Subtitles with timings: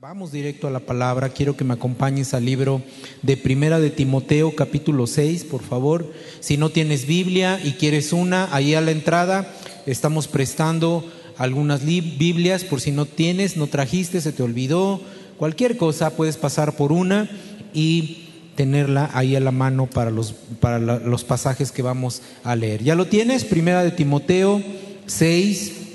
[0.00, 1.30] Vamos directo a la palabra.
[1.30, 2.82] Quiero que me acompañes al libro
[3.22, 6.12] de Primera de Timoteo, capítulo 6, por favor.
[6.38, 9.52] Si no tienes Biblia y quieres una, ahí a la entrada
[9.86, 11.04] estamos prestando
[11.36, 15.00] algunas Biblias por si no tienes, no trajiste, se te olvidó,
[15.36, 17.28] cualquier cosa, puedes pasar por una
[17.74, 22.84] y tenerla ahí a la mano para los, para los pasajes que vamos a leer.
[22.84, 23.44] ¿Ya lo tienes?
[23.44, 24.62] Primera de Timoteo
[25.06, 25.87] 6,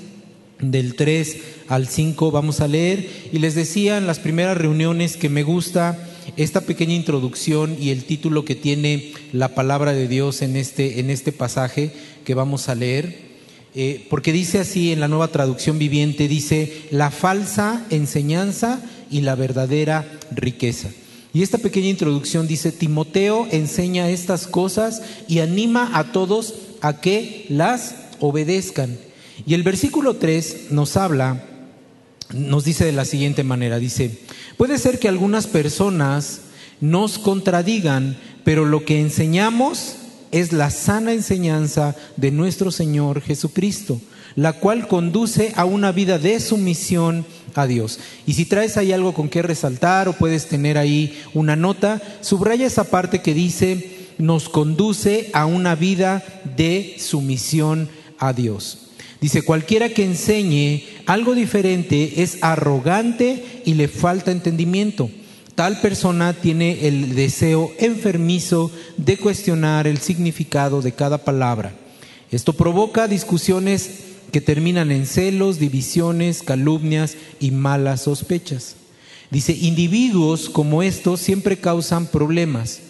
[0.70, 1.36] del 3
[1.68, 3.08] al 5 vamos a leer.
[3.32, 5.98] Y les decía en las primeras reuniones que me gusta
[6.36, 11.10] esta pequeña introducción y el título que tiene la palabra de Dios en este, en
[11.10, 11.92] este pasaje
[12.24, 13.34] que vamos a leer.
[13.76, 19.34] Eh, porque dice así en la nueva traducción viviente, dice la falsa enseñanza y la
[19.34, 20.90] verdadera riqueza.
[21.32, 27.46] Y esta pequeña introducción dice, Timoteo enseña estas cosas y anima a todos a que
[27.48, 28.96] las obedezcan.
[29.46, 31.44] Y el versículo 3 nos habla
[32.32, 34.18] nos dice de la siguiente manera, dice,
[34.56, 36.40] puede ser que algunas personas
[36.80, 39.96] nos contradigan, pero lo que enseñamos
[40.32, 44.00] es la sana enseñanza de nuestro Señor Jesucristo,
[44.34, 48.00] la cual conduce a una vida de sumisión a Dios.
[48.26, 52.66] Y si traes ahí algo con que resaltar o puedes tener ahí una nota, subraya
[52.66, 56.24] esa parte que dice, nos conduce a una vida
[56.56, 58.83] de sumisión a Dios.
[59.20, 65.10] Dice, cualquiera que enseñe algo diferente es arrogante y le falta entendimiento.
[65.54, 71.74] Tal persona tiene el deseo enfermizo de cuestionar el significado de cada palabra.
[72.30, 73.90] Esto provoca discusiones
[74.32, 78.74] que terminan en celos, divisiones, calumnias y malas sospechas.
[79.30, 82.80] Dice, individuos como estos siempre causan problemas,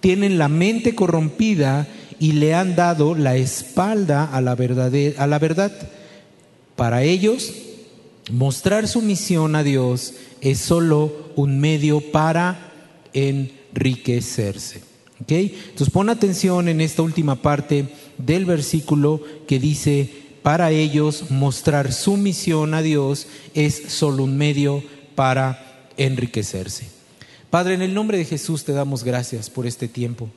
[0.00, 1.88] tienen la mente corrompida
[2.20, 5.72] y le han dado la espalda a la, verdad, a la verdad.
[6.76, 7.52] Para ellos,
[8.30, 12.72] mostrar su misión a Dios es solo un medio para
[13.14, 14.82] enriquecerse.
[15.22, 15.58] ¿Okay?
[15.70, 20.10] Entonces pon atención en esta última parte del versículo que dice,
[20.42, 24.82] para ellos mostrar su misión a Dios es solo un medio
[25.14, 26.86] para enriquecerse.
[27.48, 30.30] Padre, en el nombre de Jesús te damos gracias por este tiempo.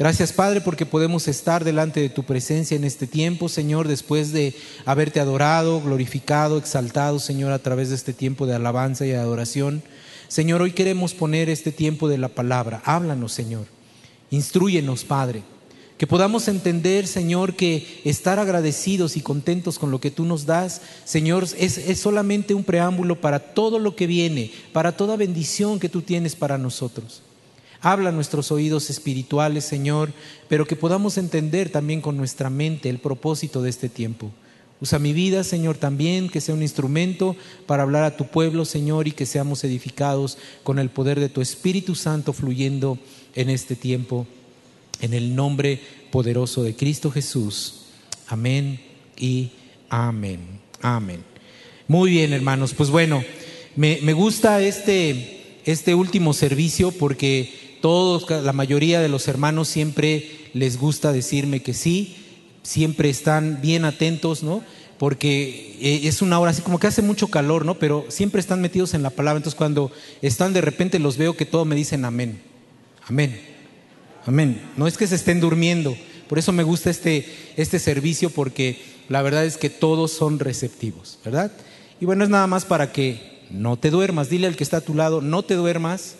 [0.00, 4.54] Gracias, Padre, porque podemos estar delante de tu presencia en este tiempo, Señor, después de
[4.86, 9.82] haberte adorado, glorificado, exaltado, Señor, a través de este tiempo de alabanza y adoración.
[10.26, 12.80] Señor, hoy queremos poner este tiempo de la palabra.
[12.86, 13.66] Háblanos, Señor.
[14.30, 15.42] Instruyenos, Padre.
[15.98, 20.80] Que podamos entender, Señor, que estar agradecidos y contentos con lo que tú nos das,
[21.04, 25.90] Señor, es, es, solamente un preámbulo para todo lo que viene, para toda bendición que
[25.90, 27.20] tú tienes para nosotros.
[27.82, 30.12] Habla nuestros oídos espirituales, Señor,
[30.48, 34.30] pero que podamos entender también con nuestra mente el propósito de este tiempo.
[34.80, 37.36] Usa mi vida, Señor, también, que sea un instrumento
[37.66, 41.42] para hablar a tu pueblo, Señor, y que seamos edificados con el poder de tu
[41.42, 42.98] Espíritu Santo fluyendo
[43.34, 44.26] en este tiempo,
[45.02, 45.80] en el nombre
[46.10, 47.82] poderoso de Cristo Jesús.
[48.26, 48.80] Amén
[49.18, 49.50] y
[49.90, 50.40] amén.
[50.80, 51.24] Amén.
[51.86, 52.72] Muy bien, hermanos.
[52.72, 53.22] Pues bueno,
[53.76, 60.78] me, gusta este, este último servicio porque todos, la mayoría de los hermanos siempre les
[60.78, 62.16] gusta decirme que sí,
[62.62, 64.62] siempre están bien atentos, ¿no?
[64.98, 67.78] Porque eh, es una hora así como que hace mucho calor, ¿no?
[67.78, 69.38] Pero siempre están metidos en la palabra.
[69.38, 69.90] Entonces cuando
[70.20, 72.40] están de repente los veo que todos me dicen amén,
[73.06, 73.40] amén,
[74.26, 74.60] amén.
[74.76, 75.96] No es que se estén durmiendo.
[76.28, 77.26] Por eso me gusta este,
[77.56, 81.50] este servicio porque la verdad es que todos son receptivos, ¿verdad?
[82.00, 84.30] Y bueno, es nada más para que no te duermas.
[84.30, 86.16] Dile al que está a tu lado, no te duermas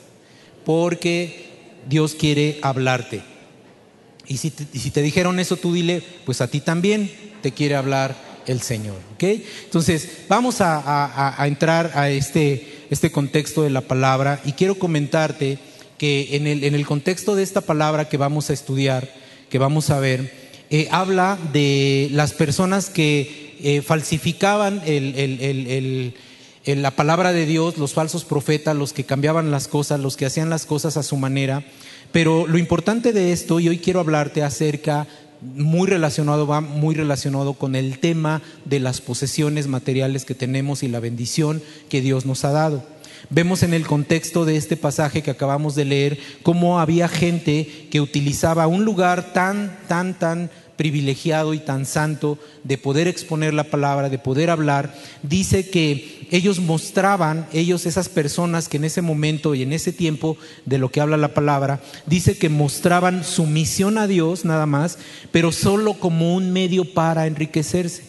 [0.64, 1.49] porque
[1.88, 3.22] Dios quiere hablarte.
[4.26, 7.10] Y si, te, dijeron eso, tú dile, pues a ti también
[7.42, 8.96] te quiere hablar el Señor.
[9.18, 15.58] Entonces, vamos a, entrar a este, este, contexto de la palabra y quiero comentarte
[15.98, 19.12] que en el, contexto de esta palabra que vamos a estudiar,
[19.50, 20.32] que vamos a ver,
[20.70, 26.14] eh, habla de las personas que eh, falsificaban el
[26.64, 30.26] en la palabra de Dios, los falsos profetas, los que cambiaban las cosas, los que
[30.26, 31.64] hacían las cosas a su manera.
[32.12, 35.06] Pero lo importante de esto, y hoy quiero hablarte acerca,
[35.40, 40.88] muy relacionado, va muy relacionado con el tema de las posesiones materiales que tenemos y
[40.88, 42.84] la bendición que Dios nos ha dado.
[43.28, 48.00] Vemos en el contexto de este pasaje que acabamos de leer cómo había gente que
[48.00, 50.50] utilizaba un lugar tan, tan, tan
[50.80, 56.58] privilegiado y tan santo de poder exponer la palabra, de poder hablar, dice que ellos
[56.58, 61.02] mostraban, ellos esas personas que en ese momento y en ese tiempo de lo que
[61.02, 64.96] habla la palabra, dice que mostraban su misión a Dios nada más,
[65.30, 68.04] pero solo como un medio para enriquecerse.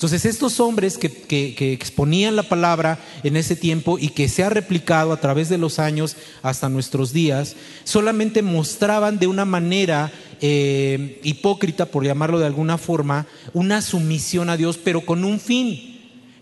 [0.00, 5.12] Entonces estos hombres que, exponían la palabra en ese tiempo y que se ha replicado
[5.12, 7.54] a través de los años hasta nuestros días,
[7.84, 14.56] solamente mostraban de una manera eh, hipócrita, por llamarlo de alguna forma, una sumisión a
[14.56, 15.90] Dios, pero con un fin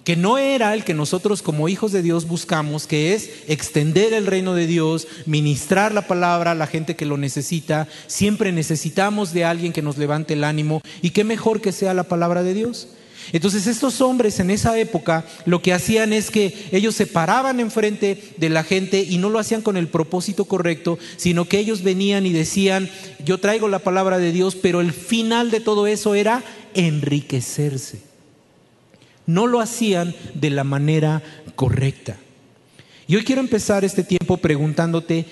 [0.08, 4.26] que no era el que nosotros como hijos de Dios buscamos, que es extender el
[4.26, 7.88] reino de Dios, ministrar la palabra a la gente que lo necesita.
[8.06, 12.04] Siempre necesitamos de alguien que nos levante el ánimo y qué mejor que sea la
[12.04, 12.88] palabra de Dios.
[13.32, 18.32] Entonces estos hombres en esa época lo que hacían es que ellos se paraban enfrente
[18.36, 22.26] de la gente y no lo hacían con el propósito correcto, sino que ellos venían
[22.26, 22.88] y decían,
[23.25, 26.42] yo traigo la palabra de Dios, pero el final de todo eso era
[26.75, 28.00] enriquecerse.
[29.26, 31.22] No lo hacían de la manera
[31.54, 32.16] correcta.
[33.06, 35.26] Y hoy quiero empezar este tiempo preguntándote,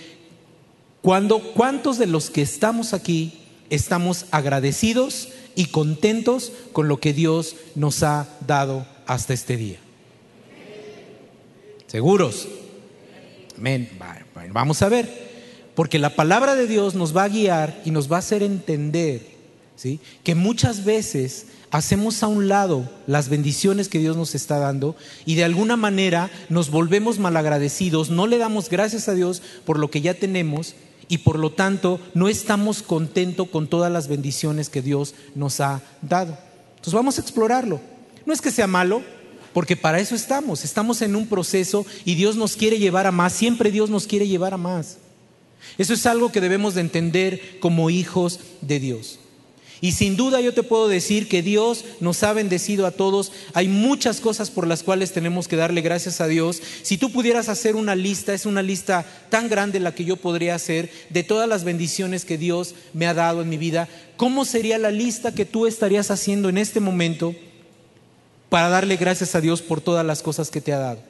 [1.00, 3.40] ¿cuántos de los que estamos aquí
[3.70, 9.78] estamos agradecidos y contentos con lo que Dios nos ha dado hasta este día.
[11.88, 12.46] ¿Seguros?
[13.56, 13.90] Amén.
[14.52, 15.08] Vamos a ver,
[15.74, 19.22] porque la palabra de Dios nos va a guiar y nos va a hacer entender
[19.76, 19.98] ¿sí?
[20.22, 25.34] que muchas veces hacemos a un lado las bendiciones que Dios nos está dando y
[25.34, 30.00] de alguna manera nos volvemos malagradecidos, no le damos gracias a Dios por lo que
[30.00, 30.74] ya tenemos
[31.08, 35.82] y por lo tanto no estamos contentos con todas las bendiciones que Dios nos ha
[36.02, 36.36] dado.
[36.76, 37.80] Entonces vamos a explorarlo.
[38.24, 39.02] No es que sea malo,
[39.52, 40.64] porque para eso estamos.
[40.64, 43.32] Estamos en un proceso y Dios nos quiere llevar a más.
[43.32, 44.98] Siempre Dios nos quiere llevar a más.
[45.78, 49.18] Eso es algo que debemos de entender como hijos de Dios.
[49.80, 53.32] Y sin duda yo te puedo decir que Dios nos ha bendecido a todos.
[53.52, 56.62] Hay muchas cosas por las cuales tenemos que darle gracias a Dios.
[56.82, 60.54] Si tú pudieras hacer una lista, es una lista tan grande la que yo podría
[60.54, 63.88] hacer de todas las bendiciones que Dios me ha dado en mi vida.
[64.16, 67.34] ¿Cómo sería la lista que tú estarías haciendo en este momento
[68.48, 71.00] para darle gracias a Dios por todas las cosas que te ha dado?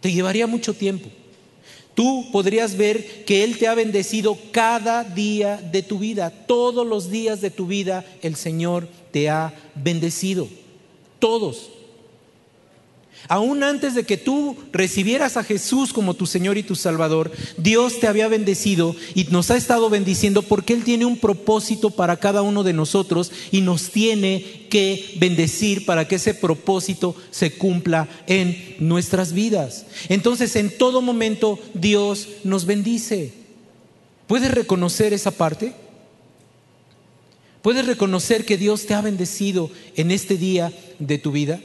[0.00, 1.08] Te llevaría mucho tiempo.
[1.94, 6.30] Tú podrías ver que Él te ha bendecido cada día de tu vida.
[6.30, 10.48] Todos los días de tu vida el Señor te ha bendecido.
[11.18, 11.70] Todos.
[13.28, 17.98] Aún antes de que tú recibieras a Jesús como tu Señor y tu Salvador, Dios
[17.98, 22.42] te había bendecido y nos ha estado bendiciendo porque Él tiene un propósito para cada
[22.42, 28.76] uno de nosotros y nos tiene que bendecir para que ese propósito se cumpla en
[28.78, 29.86] nuestras vidas.
[30.08, 33.32] Entonces, en todo momento Dios nos bendice.
[34.26, 35.72] ¿Puedes reconocer esa parte?
[37.62, 41.60] ¿Puedes reconocer que Dios te ha bendecido en este día de tu vida?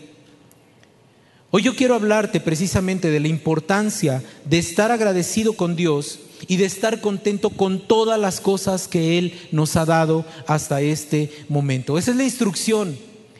[1.52, 6.66] Hoy yo quiero hablarte precisamente de la importancia de estar agradecido con Dios y de
[6.66, 11.98] estar contento con todas las cosas que Él nos ha dado hasta este momento.
[11.98, 12.96] Esa es la instrucción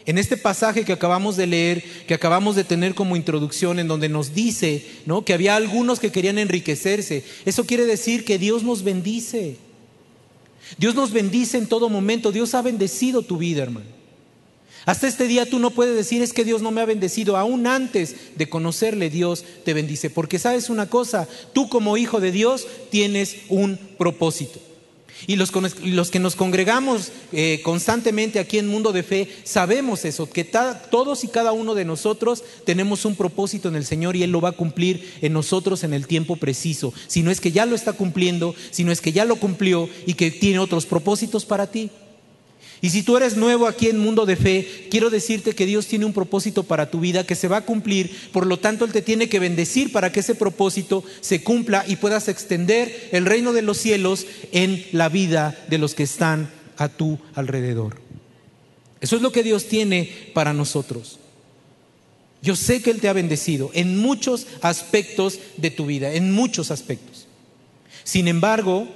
[0.08, 4.10] en este pasaje que acabamos de leer, que acabamos de tener como introducción, en donde
[4.10, 5.24] nos dice ¿no?
[5.24, 7.24] que había algunos que querían enriquecerse.
[7.46, 9.58] Eso quiere decir que Dios nos bendice.
[10.80, 12.32] Dios nos bendice en todo momento.
[12.32, 13.99] Dios ha bendecido tu vida, hermano.
[14.86, 17.38] Hasta este día tú no puedes decir es que Dios no me ha bendecido.
[17.38, 20.10] Aún antes de conocerle, Dios te bendice.
[20.10, 24.60] Porque sabes una cosa, tú como hijo de Dios tienes un propósito.
[25.28, 25.52] Y los,
[26.12, 31.28] que nos congregamos eh, constantemente aquí en Mundo de Fe sabemos eso, que todos y
[31.28, 34.54] cada uno de nosotros tenemos un propósito en el Señor y Él lo va a
[34.54, 36.94] cumplir en nosotros en el tiempo preciso.
[37.08, 39.90] Si no es que ya lo está cumpliendo, si no es que ya lo cumplió
[40.06, 41.90] y que tiene otros propósitos para ti.
[42.82, 46.06] Y si tú eres nuevo aquí en Mundo de Fe, quiero decirte que Dios tiene
[46.06, 49.02] un propósito para tu vida que se va a cumplir, por lo tanto Él te
[49.02, 53.64] tiene que bendecir para que ese propósito se cumpla y puedas extender el reino de
[53.64, 58.02] los cielos en la vida de los que están a tu alrededor.
[59.02, 61.20] Eso es lo que Dios tiene para nosotros.
[62.42, 66.72] Yo sé que Él te ha bendecido en muchos aspectos de tu vida, en muchos
[66.72, 67.28] aspectos.
[68.06, 68.88] Sin embargo,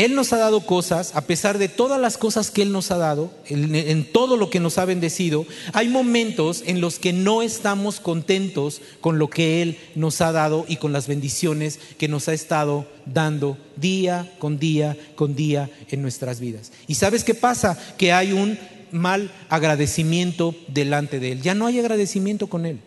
[0.00, 2.96] él nos ha dado cosas, a pesar de todas las cosas que Él nos ha
[2.96, 8.00] dado, en, todo lo que nos ha bendecido, hay momentos en los que no estamos
[8.00, 12.32] contentos con lo que Él nos ha dado y con las bendiciones que nos ha
[12.32, 16.72] estado dando día con día con día en nuestras vidas.
[16.86, 17.78] ¿Y sabes qué pasa?
[17.98, 18.58] Que hay un
[18.92, 21.42] mal agradecimiento delante de Él.
[21.42, 22.80] Ya no hay agradecimiento con Él.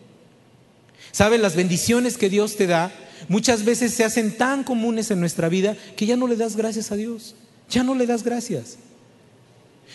[1.12, 1.40] ¿Sabes?
[1.40, 2.92] Las bendiciones que Dios te da
[3.28, 6.92] muchas veces se hacen tan comunes en nuestra vida que ya no le das gracias
[6.92, 7.36] a Dios.
[7.70, 8.78] Ya no le das gracias.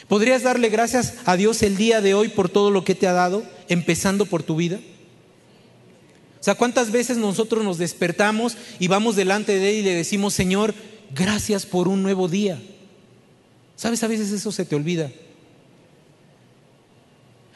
[0.07, 3.13] ¿Podrías darle gracias a Dios el día de hoy por todo lo que te ha
[3.13, 4.79] dado, empezando por tu vida?
[6.41, 10.35] O sea, ¿cuántas veces nosotros nos despertamos y vamos delante de Él y le decimos,
[10.35, 10.75] Señor,
[11.15, 12.63] gracias por un nuevo día?
[13.75, 14.03] ¿Sabes?
[14.03, 15.11] A veces eso se te olvida.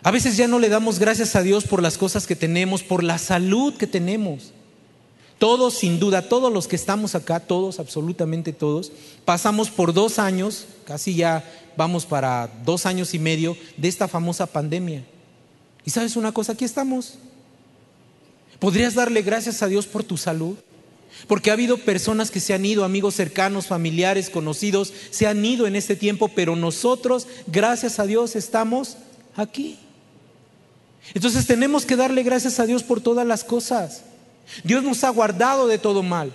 [0.02, 3.04] A veces ya no le damos gracias a Dios por las cosas que tenemos, por
[3.04, 4.52] la salud que tenemos.
[5.42, 8.92] Todos, sin duda, todos los que estamos acá, todos, absolutamente todos,
[9.24, 11.42] pasamos por dos años, casi ya
[11.76, 15.02] vamos para dos años y medio de esta famosa pandemia.
[15.84, 17.14] Y sabes una cosa, aquí estamos.
[18.60, 20.54] ¿Podrías darle gracias a Dios por tu salud?
[21.26, 25.66] Porque ha habido personas que se han ido, amigos cercanos, familiares, conocidos, se han ido
[25.66, 28.96] en este tiempo, pero nosotros, gracias a Dios, estamos
[29.34, 29.76] aquí.
[31.14, 34.04] Entonces tenemos que darle gracias a Dios por todas las cosas.
[34.64, 36.32] Dios nos ha guardado de todo mal.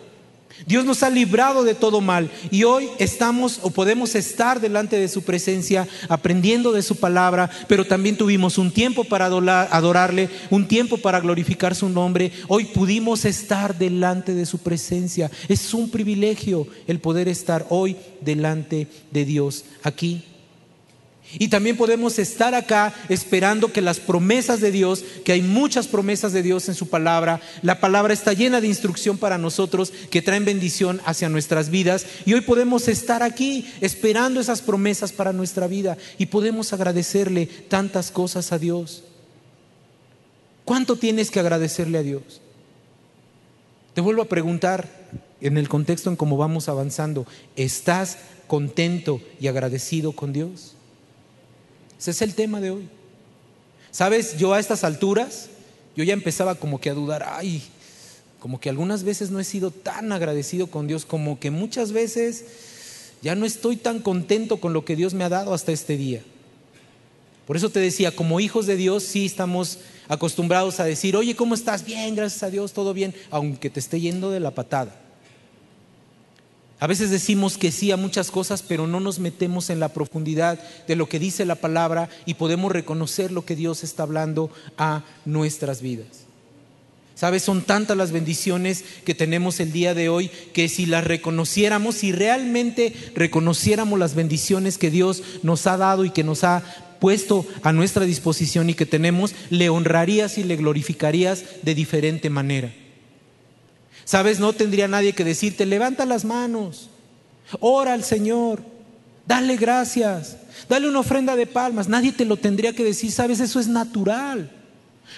[0.66, 5.08] Dios nos ha librado de todo mal y hoy estamos o podemos estar delante de
[5.08, 10.98] su presencia aprendiendo de su palabra, pero también tuvimos un tiempo para adorarle, un tiempo
[10.98, 12.32] para glorificar su nombre.
[12.48, 15.30] Hoy pudimos estar delante de su presencia.
[15.48, 20.24] Es un privilegio el poder estar hoy delante de Dios aquí
[21.34, 26.32] y también podemos estar acá esperando que las promesas de Dios, que hay muchas promesas
[26.32, 30.46] de Dios en su palabra, la palabra está llena de instrucción para nosotros que traen
[30.46, 32.06] bendición hacia nuestras vidas.
[32.26, 38.10] Y hoy podemos estar aquí esperando esas promesas para nuestra vida y podemos agradecerle tantas
[38.10, 39.04] cosas a Dios.
[40.64, 42.42] ¿Cuánto tienes que agradecerle a Dios?
[43.94, 45.10] Te vuelvo a preguntar
[45.42, 48.18] en el contexto en cómo vamos avanzando, ¿estás
[48.48, 50.77] contento y agradecido con Dios?
[52.00, 52.90] Ese es el tema de hoy.
[53.92, 55.50] Sabes, yo a estas alturas,
[55.96, 57.64] yo ya empezaba como que a dudar, ay,
[58.40, 62.46] como que algunas veces no he sido tan agradecido con Dios, como que muchas veces
[63.22, 66.22] ya no estoy tan contento con lo que Dios me ha dado hasta este día.
[67.48, 71.56] Por eso te decía, como hijos de Dios sí estamos acostumbrados a decir, oye, ¿cómo
[71.56, 71.86] estás?
[71.86, 75.07] Bien, gracias a Dios, todo bien, aunque te esté yendo de la patada.
[76.80, 80.60] A veces decimos que sí a muchas cosas, pero no nos metemos en la profundidad
[80.88, 85.04] de lo que dice la palabra y podemos reconocer lo que Dios está hablando a
[85.26, 86.28] nuestras vidas.
[87.16, 91.96] Sabes, son tantas las bendiciones que tenemos el día de hoy que si las reconociéramos,
[91.96, 96.62] si realmente reconociéramos las bendiciones que Dios nos ha dado y que nos ha
[97.00, 102.72] puesto a nuestra disposición y que tenemos, le honrarías y le glorificarías de diferente manera.
[104.08, 106.90] Sabes, no tendría nadie que decirte, levanta las manos,
[107.60, 108.62] ora al Señor,
[109.26, 110.38] dale gracias,
[110.70, 111.90] dale una ofrenda de palmas.
[111.90, 114.50] Nadie te lo tendría que decir, sabes, eso es natural.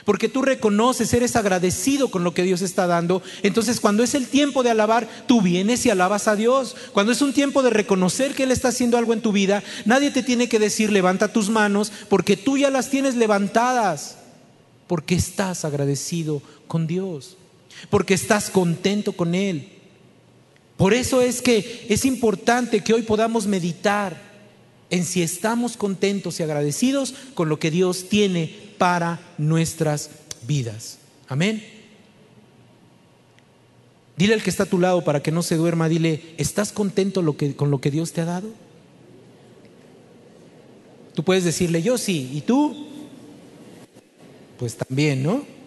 [0.06, 3.22] Porque tú reconoces, eres agradecido con lo que Dios está dando.
[3.44, 6.76] Entonces cuando es el tiempo de alabar, tú vienes y alabas a Dios.
[6.92, 10.10] Cuando es un tiempo de reconocer que Él está haciendo algo en tu vida, nadie
[10.10, 14.16] te tiene que decir, levanta tus manos, porque tú ya las tienes levantadas.
[14.88, 17.38] Porque estás agradecido con Dios
[17.90, 19.70] porque estás contento con Él.
[20.78, 24.30] Por eso es que es importante que hoy podamos meditar
[24.90, 30.10] en si estamos contentos y agradecidos con lo que Dios tiene para nuestras
[30.48, 31.00] vidas.
[31.28, 31.64] Amén.
[34.16, 37.24] Dile al que está a tu lado para que no se duerma, dile, ¿estás contento
[37.56, 38.50] con lo que Dios te ha dado?
[41.14, 42.88] Tú puedes decirle, yo sí, ¿y tú?
[44.58, 45.59] Pues también, ¿no?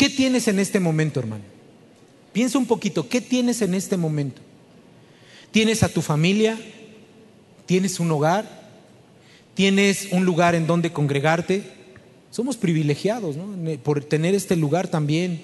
[0.00, 1.44] ¿Qué tienes en este momento, hermano?
[2.32, 4.40] Piensa un poquito, ¿qué tienes en este momento?
[5.50, 6.58] ¿Tienes a tu familia?
[7.66, 8.48] ¿Tienes un hogar?
[9.52, 11.64] ¿Tienes un lugar en donde congregarte?
[12.30, 13.54] Somos privilegiados ¿no?
[13.80, 15.42] por tener este lugar también.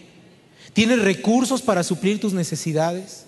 [0.73, 3.27] ¿Tienes recursos para suplir tus necesidades?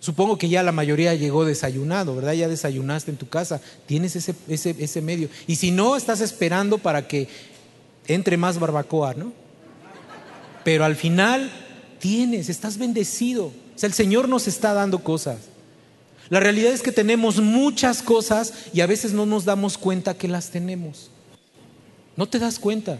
[0.00, 2.32] Supongo que ya la mayoría llegó desayunado, ¿verdad?
[2.32, 5.28] Ya desayunaste en tu casa, tienes ese, medio.
[5.46, 7.28] Y si no, estás esperando para que
[8.08, 9.49] entre más barbacoa, ¿no?
[10.64, 11.50] Pero al final
[11.98, 13.46] tienes, estás bendecido.
[13.46, 15.38] O sea, el Señor nos está dando cosas.
[16.28, 20.28] La realidad es que tenemos muchas cosas y a veces no nos damos cuenta que
[20.28, 21.10] las tenemos.
[22.16, 22.98] No te das cuenta.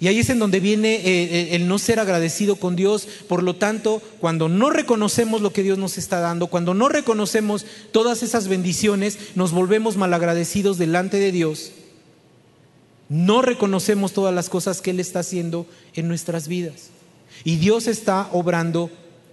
[0.00, 3.08] Y ahí es en donde viene eh, eh, el no ser agradecido con Dios.
[3.26, 7.64] Por lo tanto, cuando no reconocemos lo que Dios nos está dando, cuando no reconocemos
[7.90, 11.72] todas esas bendiciones, nos volvemos malagradecidos delante de Dios
[13.08, 16.90] no reconocemos todas las cosas que Él está haciendo en nuestras vidas.
[17.44, 18.90] Y Dios está obrando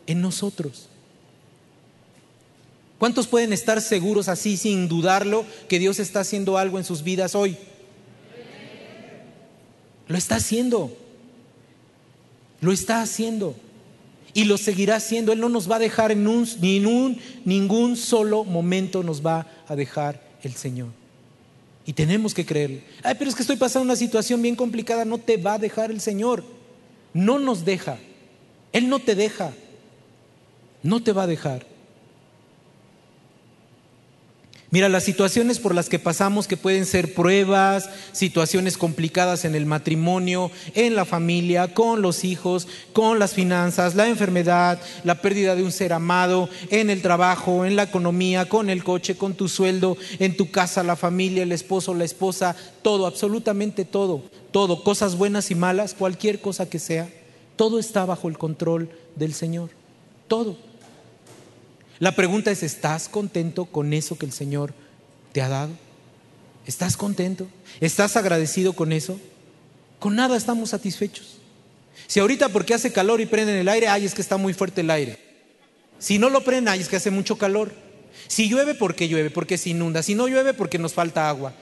[0.08, 0.88] en nosotros.
[2.98, 7.36] ¿Cuántos pueden estar seguros así sin dudarlo que Dios está haciendo algo en sus vidas
[7.36, 7.58] hoy?
[10.08, 10.96] Lo está haciendo.
[12.62, 13.55] Lo está haciendo.
[14.34, 15.34] Y lo seguirá haciendo.
[15.34, 16.24] Él no nos va a dejar en
[17.44, 21.05] ningún solo momento nos va a dejar el Señor.
[21.86, 22.84] Y tenemos que creerle.
[23.04, 25.06] Ay, pero es que estoy pasando una situación bien complicada.
[25.06, 26.44] No te va a dejar el Señor.
[27.13, 27.98] No nos deja.
[28.74, 29.54] Él no te deja.
[30.82, 31.75] No te va a dejar.
[34.75, 39.65] Mira, las situaciones por las que pasamos, que pueden ser pruebas, situaciones complicadas en el
[39.65, 45.63] matrimonio, en la familia, con los hijos, con las finanzas, la enfermedad, la pérdida de
[45.63, 49.96] un ser amado, en el trabajo, en la economía, con el coche, con tu sueldo,
[50.20, 55.51] en tu casa, la familia, el esposo, la esposa, todo, absolutamente todo, todo, cosas buenas
[55.51, 57.08] y malas, cualquier cosa que sea,
[57.55, 59.70] todo está bajo el control del Señor,
[60.27, 60.58] todo.
[62.00, 64.74] La pregunta es, ¿estás contento con eso que el Señor
[65.32, 65.72] te ha dado?
[66.66, 67.48] ¿Estás contento?
[67.80, 69.20] ¿Estás agradecido con eso?
[70.00, 71.38] Con nada estamos satisfechos.
[72.08, 74.82] Si ahorita porque hace calor y prenden el aire, ay, es que está muy fuerte
[74.82, 75.20] el aire.
[76.00, 77.72] Si no lo prenden, ay, es que hace mucho calor.
[78.28, 79.30] Si llueve, porque llueve?
[79.30, 80.04] Porque se inunda.
[80.04, 81.54] Si no llueve, porque nos falta agua.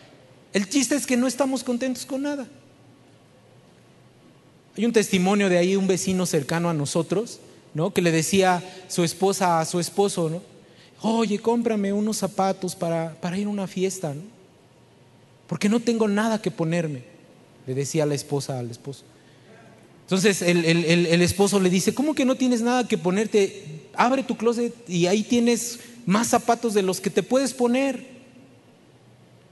[0.54, 2.48] El chiste es que no estamos contentos con nada.
[4.76, 7.40] Hay un testimonio de ahí, un vecino cercano a nosotros,
[7.74, 7.94] ¿no?
[7.94, 10.42] Que le decía su esposa a su esposo.
[11.02, 14.22] Oye, cómprame unos zapatos para, para ir a una fiesta, ¿no?
[15.48, 17.04] Porque no tengo nada que ponerme,
[17.68, 19.04] le decía la esposa al esposo.
[20.04, 23.88] Entonces el, el, esposo le dice, ¿cómo que no tienes nada que ponerte?
[23.96, 28.06] Abre tu closet y ahí tienes más zapatos de los que te puedes poner.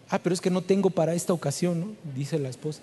[0.10, 1.88] Ah, pero es que no tengo para esta ocasión, ¿no?
[2.16, 2.82] Dice la esposa.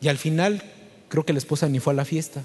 [0.00, 0.62] Y al final
[1.08, 2.42] creo que la esposa ni fue a la fiesta.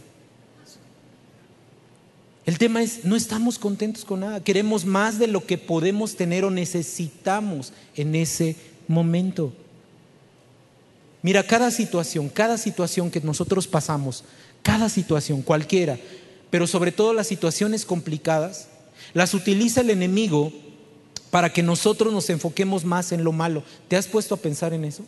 [2.52, 6.44] El tema es, no estamos contentos con nada, queremos más de lo que podemos tener
[6.44, 8.58] o necesitamos en ese
[8.90, 9.54] momento.
[11.22, 14.26] Mira, cada situación, cada situación que nosotros pasamos,
[14.64, 15.98] cada situación, cualquiera,
[16.50, 18.68] pero sobre todo las situaciones complicadas,
[19.14, 20.52] las utiliza el enemigo
[21.30, 23.64] para que nosotros nos enfoquemos más en lo malo.
[23.88, 25.06] ¿Te has puesto a pensar en eso?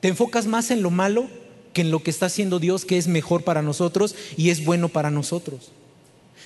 [0.00, 1.28] ¿Te enfocas más en lo malo
[1.74, 4.88] que en lo que está haciendo Dios, que es mejor para nosotros y es bueno
[4.88, 5.70] para nosotros.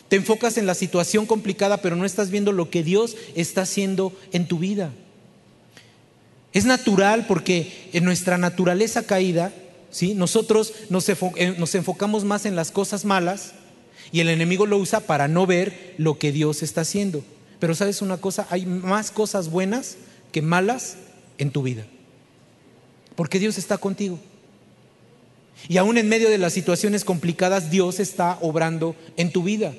[0.08, 4.12] Te enfocas en la situación complicada, pero no estás viendo lo que Dios está haciendo
[4.32, 4.92] en tu vida.
[6.52, 9.52] Es natural porque en nuestra naturaleza caída,
[9.90, 10.14] ¿sí?
[10.14, 13.52] nosotros nos, eh, nos enfocamos más en las cosas malas
[14.12, 17.24] y el enemigo lo usa para no ver lo que Dios está haciendo.
[17.58, 19.96] Pero sabes una cosa, hay más cosas buenas
[20.32, 20.96] que malas
[21.38, 21.84] en tu vida.
[23.16, 24.18] Porque Dios está contigo.
[25.68, 29.74] Y aún en medio de las situaciones complicadas, Dios está obrando en tu vida.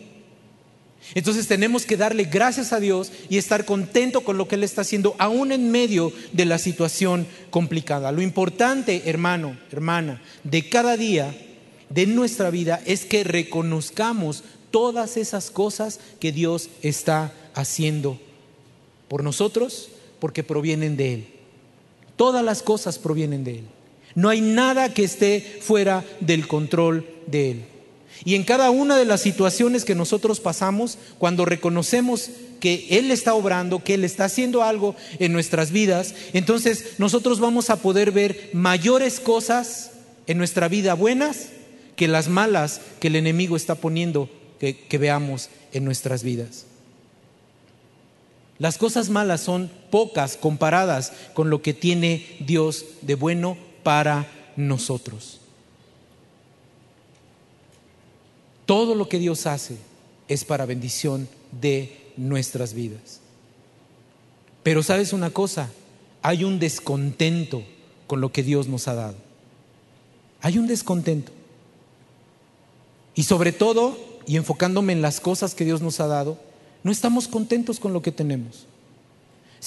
[1.16, 4.82] Entonces tenemos que darle gracias a Dios y estar contento con lo que Él está
[4.82, 8.12] haciendo, aún en medio de la situación complicada.
[8.12, 11.36] Lo importante, hermano, hermana, de cada día
[11.90, 18.20] de nuestra vida es que reconozcamos todas esas cosas que Dios está haciendo
[19.08, 19.90] por nosotros,
[20.20, 21.28] porque provienen de Él.
[22.16, 23.66] Todas las cosas provienen de Él.
[24.16, 27.66] No hay nada que esté fuera del control de Él.
[28.26, 33.34] Y en cada una de las situaciones que nosotros pasamos, cuando reconocemos que Él está
[33.34, 38.50] obrando, que Él está haciendo algo en nuestras vidas, entonces nosotros vamos a poder ver
[38.54, 39.92] mayores cosas
[40.26, 41.50] en nuestra vida buenas
[41.96, 46.66] que las malas que el enemigo está poniendo que, que veamos en nuestras vidas.
[48.60, 55.40] Las cosas malas son pocas comparadas con lo que tiene Dios de bueno para nosotros.
[58.68, 59.78] Todo lo que Dios hace
[60.28, 61.28] es para bendición
[61.60, 63.22] de nuestras vidas.
[64.62, 65.72] Pero sabes una cosa,
[66.22, 67.64] hay un descontento
[68.08, 69.16] con lo que Dios nos ha dado.
[70.42, 71.32] Hay un descontento.
[73.16, 76.38] Y sobre todo, y enfocándome en las cosas que Dios nos ha dado,
[76.84, 78.68] no estamos contentos con lo que tenemos.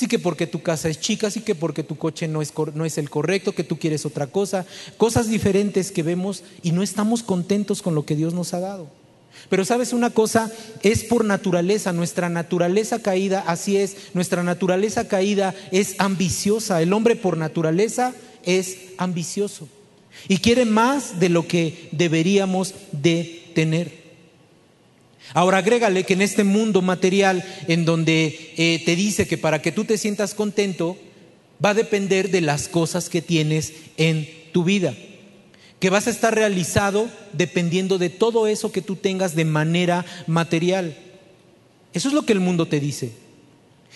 [0.01, 2.87] Sí que porque tu casa es chica, sí que porque tu coche no es, no
[2.87, 4.65] es el correcto, que tú quieres otra cosa,
[4.97, 8.89] cosas diferentes que vemos y no estamos contentos con lo que Dios nos ha dado.
[9.51, 10.51] Pero sabes una cosa,
[10.83, 17.15] es por naturaleza, nuestra naturaleza caída, así es, nuestra naturaleza caída es ambiciosa, el hombre
[17.15, 19.69] por naturaleza es ambicioso
[20.29, 24.00] y quiere más de lo que deberíamos de tener.
[25.33, 29.73] Ahora agrégale que en este mundo material en donde eh, te dice que para que
[29.73, 30.99] tú te sientas contento
[31.65, 34.95] va a depender de las cosas que tienes en tu vida,
[35.79, 40.97] que vas a estar realizado dependiendo de todo eso que tú tengas de manera material.
[41.93, 43.13] Eso es lo que el mundo te dice.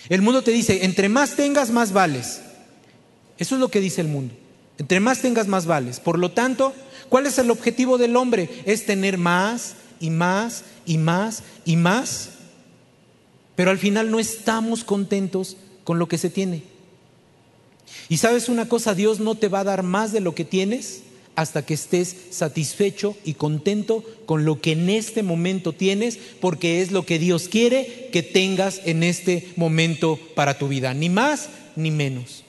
[0.09, 2.41] El mundo te dice, entre más tengas, más vales.
[3.37, 4.33] Eso es lo que dice el mundo.
[4.77, 5.99] Entre más tengas, más vales.
[5.99, 6.73] Por lo tanto,
[7.09, 8.49] ¿cuál es el objetivo del hombre?
[8.65, 12.29] Es tener más y más y más y más,
[13.55, 16.63] pero al final no estamos contentos con lo que se tiene.
[18.09, 21.01] Y sabes una cosa, Dios no te va a dar más de lo que tienes
[21.35, 26.91] hasta que estés satisfecho y contento con lo que en este momento tienes, porque es
[26.91, 31.91] lo que Dios quiere que tengas en este momento para tu vida, ni más ni
[31.91, 32.44] menos.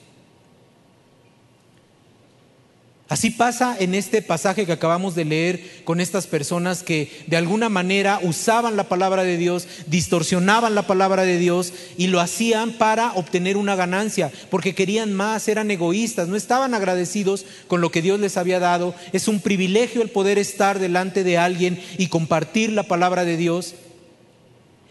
[3.09, 7.69] Así pasa en este pasaje que acabamos de leer con estas personas que de alguna
[7.69, 13.13] manera usaban la palabra de Dios, distorsionaban la palabra de Dios y lo hacían para
[13.13, 18.19] obtener una ganancia, porque querían más, eran egoístas, no estaban agradecidos con lo que Dios
[18.19, 18.93] les había dado.
[19.13, 23.75] Es un privilegio el poder estar delante de alguien y compartir la palabra de Dios.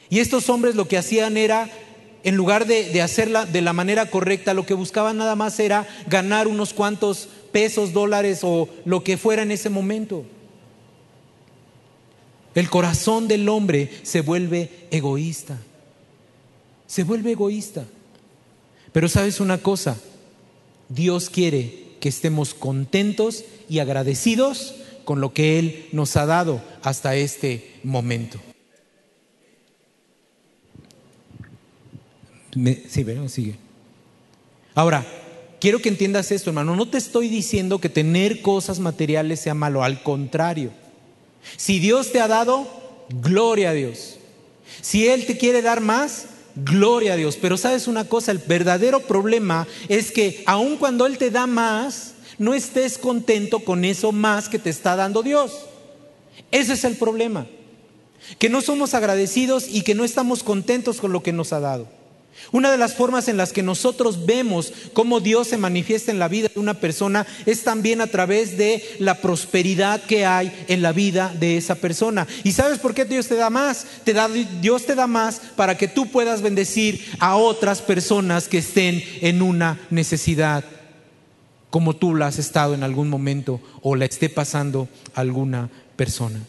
[0.08, 1.68] Y estos hombres lo que hacían era
[2.26, 6.48] en lugar de, hacerla de la manera correcta, lo que buscaban nada más era ganar
[6.48, 10.26] unos cuantos pesos, dólares o lo que fuera en ese momento.
[12.54, 15.56] El corazón del hombre se vuelve egoísta.
[16.86, 17.86] Se vuelve egoísta.
[18.92, 19.96] Pero sabes una cosa,
[20.90, 24.74] Dios quiere que estemos contentos y agradecidos
[25.06, 28.38] con lo que Él nos ha dado hasta este momento.
[32.86, 33.56] sí, pero sigue.
[34.74, 35.06] Ahora,
[35.60, 36.76] quiero que entiendas esto, hermano.
[36.76, 40.70] No te estoy diciendo que tener cosas materiales sea malo, al contrario.
[41.56, 42.68] Si Dios te ha dado,
[43.08, 44.16] gloria a Dios.
[44.80, 47.38] Si Él te quiere dar más, gloria a Dios.
[47.40, 52.14] Pero sabes una cosa, el verdadero problema es que aun cuando Él te da más,
[52.38, 55.66] no estés contento con eso más que te está dando Dios.
[56.50, 57.46] Ese es el problema.
[58.38, 61.88] Que no somos agradecidos y que no estamos contentos con lo que nos ha dado.
[62.52, 66.28] Una de las formas en las que nosotros vemos cómo Dios se manifiesta en la
[66.28, 70.92] vida de una persona es también a través de la prosperidad que hay en la
[70.92, 72.26] vida de esa persona.
[72.44, 73.86] ¿Y sabes por qué Dios te da más?
[74.04, 78.58] Te da, Dios te da más para que tú puedas bendecir a otras personas que
[78.58, 80.64] estén en una necesidad,
[81.70, 86.40] como tú la has estado en algún momento o la esté pasando alguna persona.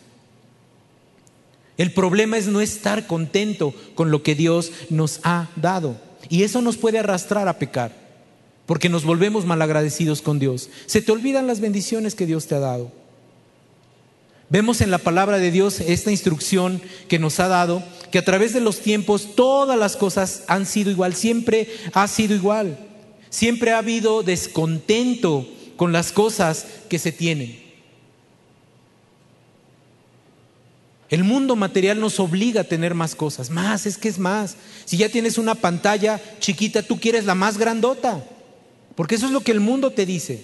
[1.77, 5.99] El problema es no estar contento con lo que Dios nos ha dado.
[6.29, 7.91] Y eso nos puede arrastrar a pecar,
[8.65, 10.69] porque nos volvemos malagradecidos con Dios.
[10.87, 12.91] Se te olvidan las bendiciones que Dios te ha dado.
[14.49, 18.53] Vemos en la palabra de Dios esta instrucción que nos ha dado, que a través
[18.53, 22.77] de los tiempos todas las cosas han sido igual, siempre ha sido igual.
[23.29, 27.66] Siempre ha habido descontento con las cosas que se tienen.
[31.09, 34.57] El mundo material nos obliga a tener más cosas, más, es que es más.
[34.85, 38.23] Si ya tienes una pantalla chiquita, tú quieres la más grandota,
[38.95, 40.43] porque eso es lo que el mundo te dice.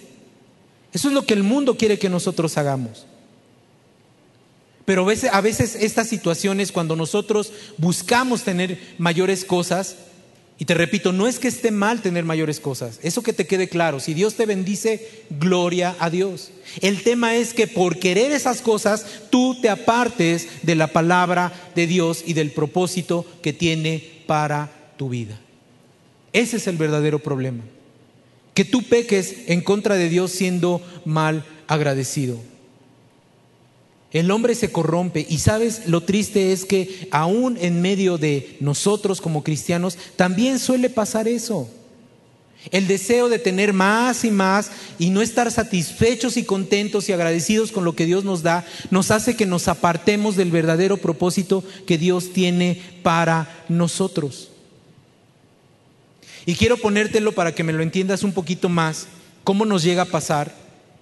[0.92, 3.06] Eso es lo que el mundo quiere que nosotros hagamos.
[4.84, 9.96] Pero a veces estas situaciones, cuando nosotros buscamos tener mayores cosas,
[10.56, 13.68] y te repito, no es que esté mal tener mayores cosas, eso que te quede
[13.68, 16.50] claro, si Dios te bendice, gloria a Dios.
[16.80, 21.88] El tema es que por querer esas cosas, tú te apartes de la palabra de
[21.88, 25.40] Dios y del propósito que tiene para tu vida.
[26.32, 27.64] Ese es el verdadero problema.
[28.54, 32.38] Que tú peques en contra de Dios siendo mal agradecido.
[34.14, 39.20] El hombre se corrompe y sabes, lo triste es que aún en medio de nosotros
[39.20, 41.68] como cristianos también suele pasar eso.
[42.70, 47.72] El deseo de tener más y más y no estar satisfechos y contentos y agradecidos
[47.72, 51.98] con lo que Dios nos da, nos hace que nos apartemos del verdadero propósito que
[51.98, 54.50] Dios tiene para nosotros.
[56.46, 59.08] Y quiero ponértelo para que me lo entiendas un poquito más,
[59.42, 60.54] cómo nos llega a pasar.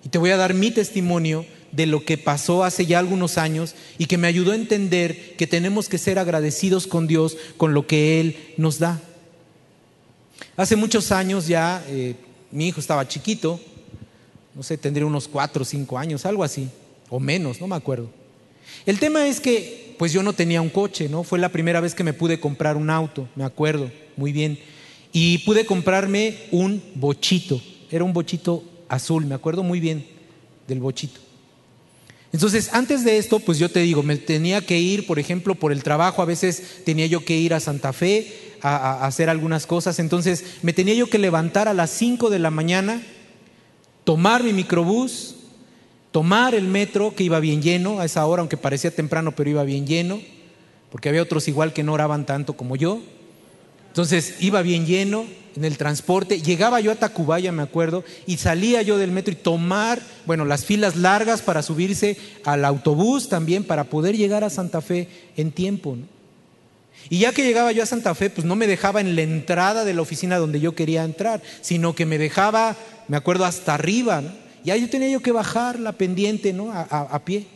[0.03, 3.75] Y te voy a dar mi testimonio de lo que pasó hace ya algunos años
[3.99, 7.87] y que me ayudó a entender que tenemos que ser agradecidos con Dios con lo
[7.87, 9.01] que Él nos da.
[10.57, 12.15] Hace muchos años ya eh,
[12.51, 13.59] mi hijo estaba chiquito,
[14.55, 16.69] no sé, tendría unos cuatro o cinco años, algo así,
[17.09, 18.11] o menos, no me acuerdo.
[18.85, 21.23] El tema es que pues yo no tenía un coche, ¿no?
[21.23, 24.59] Fue la primera vez que me pude comprar un auto, me acuerdo muy bien.
[25.13, 30.05] Y pude comprarme un bochito, era un bochito azul, me acuerdo muy bien
[30.67, 31.21] del bochito.
[32.33, 35.71] Entonces, antes de esto, pues yo te digo, me tenía que ir, por ejemplo, por
[35.71, 39.99] el trabajo, a veces tenía yo que ir a Santa Fe a, hacer algunas cosas,
[39.99, 43.03] entonces me tenía yo que levantar a las 5 de la mañana,
[44.05, 45.37] tomar mi microbús,
[46.11, 49.65] tomar el metro, que iba bien lleno a esa hora, aunque parecía temprano, pero iba
[49.65, 50.21] bien lleno,
[50.91, 53.03] porque había otros igual que no oraban tanto como yo.
[53.89, 58.83] Entonces iba bien lleno, en el transporte, llegaba yo a Tacubaya, me acuerdo, y salía
[58.83, 63.85] yo del metro y tomar, bueno, las filas largas para subirse al autobús también, para
[63.85, 65.97] poder llegar a Santa Fe en tiempo.
[67.11, 69.85] Y ya que llegaba yo a Santa Fe, pues no me dejaba en la entrada
[69.85, 72.77] de la oficina donde yo quería entrar, sino que me dejaba,
[73.09, 74.23] me acuerdo, hasta arriba,
[74.65, 76.71] Y ahí yo tenía yo que bajar la pendiente, ¿no?
[76.73, 77.47] A pie.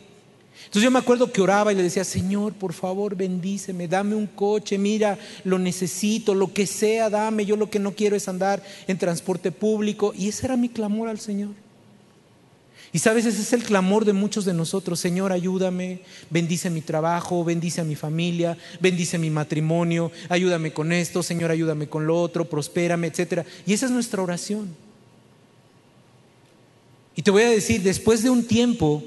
[0.67, 4.27] Entonces yo me acuerdo que oraba y le decía, Señor, por favor, bendíceme, dame un
[4.27, 8.61] coche, mira, lo necesito, lo que sea, dame, yo lo que no quiero es andar
[8.85, 10.13] en transporte público.
[10.13, 11.51] Y ese era mi clamor al Señor.
[12.91, 14.99] Y sabes, ese es el clamor de muchos de nosotros.
[14.99, 21.23] Señor, ayúdame, bendice mi trabajo, bendice a mi familia, bendice mi matrimonio, ayúdame con esto,
[21.23, 23.45] Señor, ayúdame con lo otro, prospérame, etc.
[23.65, 24.75] Y esa es nuestra oración.
[27.15, 29.01] Y te voy a decir, después de un tiempo,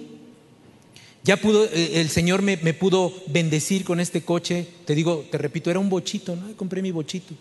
[1.23, 4.67] ya pudo, eh, el Señor me, me, pudo bendecir con este coche.
[4.87, 6.57] Te digo, te repito, era un bochito, ¿no?
[6.57, 7.35] Compré mi bochito.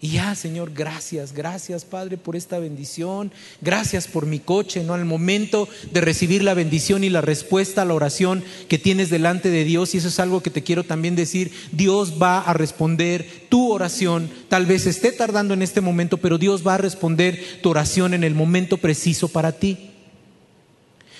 [0.00, 3.32] Y ya, Señor, gracias, gracias, Padre, por esta bendición.
[3.60, 4.94] Gracias por mi coche, ¿no?
[4.94, 9.50] Al momento de recibir la bendición y la respuesta a la oración que tienes delante
[9.50, 13.26] de Dios, y eso es algo que te quiero también decir, Dios va a responder
[13.48, 14.30] tu oración.
[14.48, 18.22] Tal vez esté tardando en este momento, pero Dios va a responder tu oración en
[18.22, 19.87] el momento preciso para ti.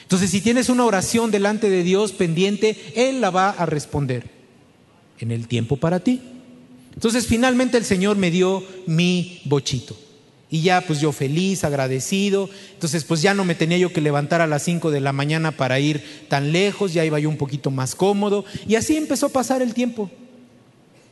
[0.09, 4.25] Entonces, si tienes una oración delante de Dios pendiente, Él la va a responder
[5.19, 6.23] en el tiempo para ti.
[6.95, 9.95] Entonces, finalmente el Señor me dio mi bochito.
[10.49, 12.49] Y ya, pues yo feliz, agradecido.
[12.73, 15.53] Entonces, pues ya no me tenía yo que levantar a las 5 de la mañana
[15.53, 18.47] para ir tan lejos, ya iba yo un poquito más cómodo.
[18.67, 20.11] Y así empezó a pasar el tiempo.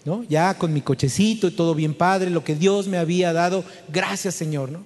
[0.06, 0.24] ¿No?
[0.26, 4.37] Ya con mi cochecito y todo bien padre, lo que Dios me había dado, gracias
[4.37, 4.85] Señor, ¿no?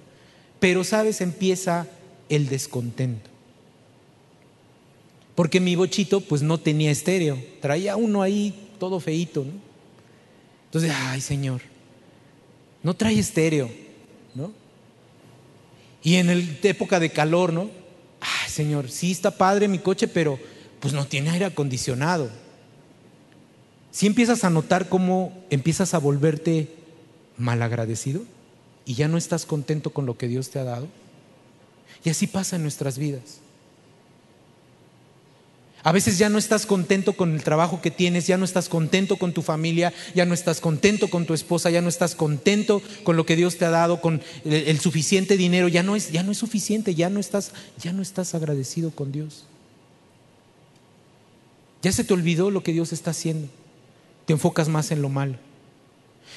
[0.59, 1.87] Pero sabes, empieza
[2.27, 3.30] el descontento.
[5.41, 9.53] Porque mi bochito pues no tenía estéreo, traía uno ahí todo feito, ¿no?
[10.65, 11.61] Entonces, ay Señor,
[12.83, 13.67] no trae estéreo,
[14.35, 14.51] ¿no?
[16.03, 17.71] Y en el, época de calor, ¿no?
[18.19, 20.37] Ay Señor, sí está padre mi coche, pero
[20.79, 22.29] pues no tiene aire acondicionado.
[23.89, 26.67] Si empiezas a notar cómo empiezas a volverte
[27.37, 28.21] malagradecido
[28.85, 30.87] y ya no estás contento con lo que Dios te ha dado.
[32.03, 33.40] Y así pasa en nuestras vidas.
[35.83, 39.17] A veces ya no estás contento con el trabajo que tienes, ya no estás contento
[39.17, 43.17] con tu familia, ya no estás contento con tu esposa, ya no estás contento con
[43.17, 46.31] lo que Dios te ha dado, con el, suficiente dinero, ya no es, ya no
[46.31, 49.45] es suficiente, ya no estás, ya no estás agradecido con Dios.
[51.81, 53.47] Ya se te olvidó lo que Dios está haciendo.
[54.25, 55.37] Te enfocas más en lo malo.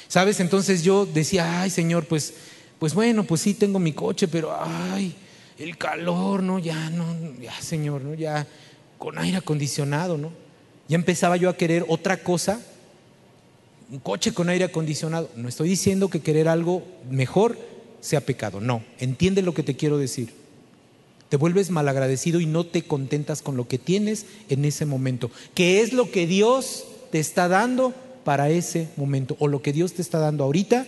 [0.07, 0.39] ¿Sabes?
[0.39, 2.33] Entonces yo decía, ay Señor, pues,
[2.79, 5.15] pues bueno, pues sí tengo mi coche, pero ay,
[5.59, 7.05] el calor, no, ya no,
[7.39, 8.47] ya Señor, no, ya
[9.05, 10.31] con aire acondicionado, ¿no?
[10.87, 12.59] Ya empezaba yo a querer otra cosa,
[13.91, 15.29] un coche con aire acondicionado.
[15.35, 17.55] No estoy diciendo que querer algo mejor
[18.01, 20.33] sea pecado, no, entiende lo que te quiero decir.
[21.29, 25.29] Te vuelves malagradecido y no te contentas con lo que tienes en ese momento.
[25.53, 29.35] ¿Qué es lo que Dios te está dando para ese momento?
[29.37, 30.83] O lo que Dios te está dando ahorita,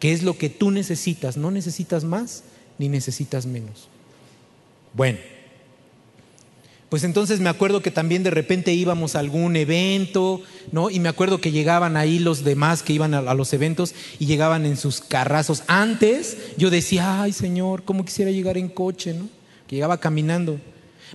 [0.00, 1.38] ¿qué es lo que tú necesitas?
[1.38, 2.44] No necesitas más
[2.76, 3.88] ni necesitas menos.
[4.92, 5.18] Bueno,
[6.94, 10.90] pues entonces me acuerdo que también de repente íbamos a algún evento, ¿no?
[10.90, 14.64] Y me acuerdo que llegaban ahí los demás que iban a, los eventos y llegaban
[14.64, 15.64] en sus carrazos.
[15.66, 19.28] Antes yo decía, ay Señor, ¿cómo quisiera llegar en coche, ¿no?
[19.66, 20.60] Que llegaba caminando.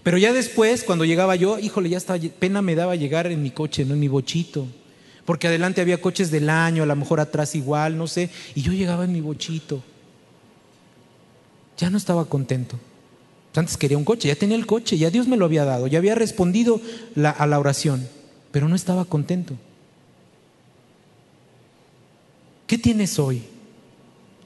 [0.03, 3.51] Pero ya después, cuando llegaba yo, híjole, ya estaba, pena me daba llegar en mi
[3.51, 3.93] coche, ¿no?
[3.93, 4.67] En mi bochito.
[5.23, 8.29] Porque adelante había coches del año, a lo mejor atrás igual, no sé.
[8.53, 9.81] Y yo llegaba en mi bochito.
[11.77, 12.77] Ya no estaba contento.
[13.55, 15.97] Antes quería un coche, ya tenía el coche, ya Dios me lo había dado, ya
[15.97, 16.79] había respondido
[17.15, 18.07] a la oración,
[18.51, 19.55] pero no estaba contento.
[22.67, 23.41] ¿Qué tienes hoy?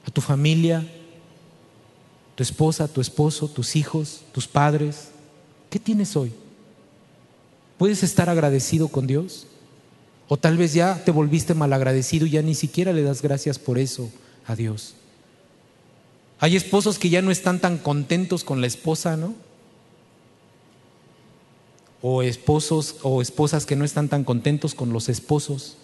[0.06, 0.86] ¿A tu familia?
[2.34, 5.08] ¿Tu esposa, tu esposo, tus hijos, tus padres?
[5.68, 6.32] ¿Qué tienes hoy?
[7.76, 9.46] ¿Puedes estar agradecido con Dios?
[10.28, 13.78] O tal vez ya te volviste malagradecido y ya ni siquiera le das gracias por
[13.78, 14.10] eso
[14.46, 14.94] a Dios.
[16.40, 19.34] Hay esposos que ya no están tan contentos con la esposa, ¿no?
[22.02, 25.76] O esposos o esposas que no están tan contentos con los esposos.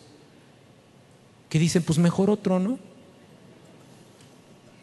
[1.48, 2.78] Que dicen, pues mejor otro, ¿no?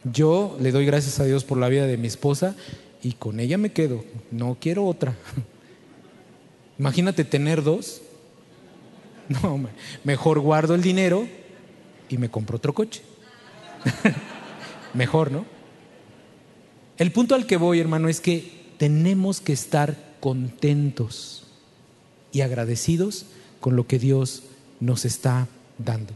[0.03, 2.56] Yo le doy gracias a Dios por la vida de mi esposa
[3.03, 4.03] y con ella me quedo.
[4.32, 5.15] No quiero otra.
[6.80, 8.01] Imagínate tener dos.
[9.30, 9.60] No,
[10.06, 11.27] mejor guardo el dinero
[12.08, 13.01] y me compro otro coche.
[14.93, 15.56] mejor, ¿no?
[16.97, 21.43] El punto al que voy, hermano, es que tenemos que estar contentos
[22.31, 23.25] y agradecidos
[23.60, 24.43] con lo que Dios
[24.79, 26.13] nos está dando.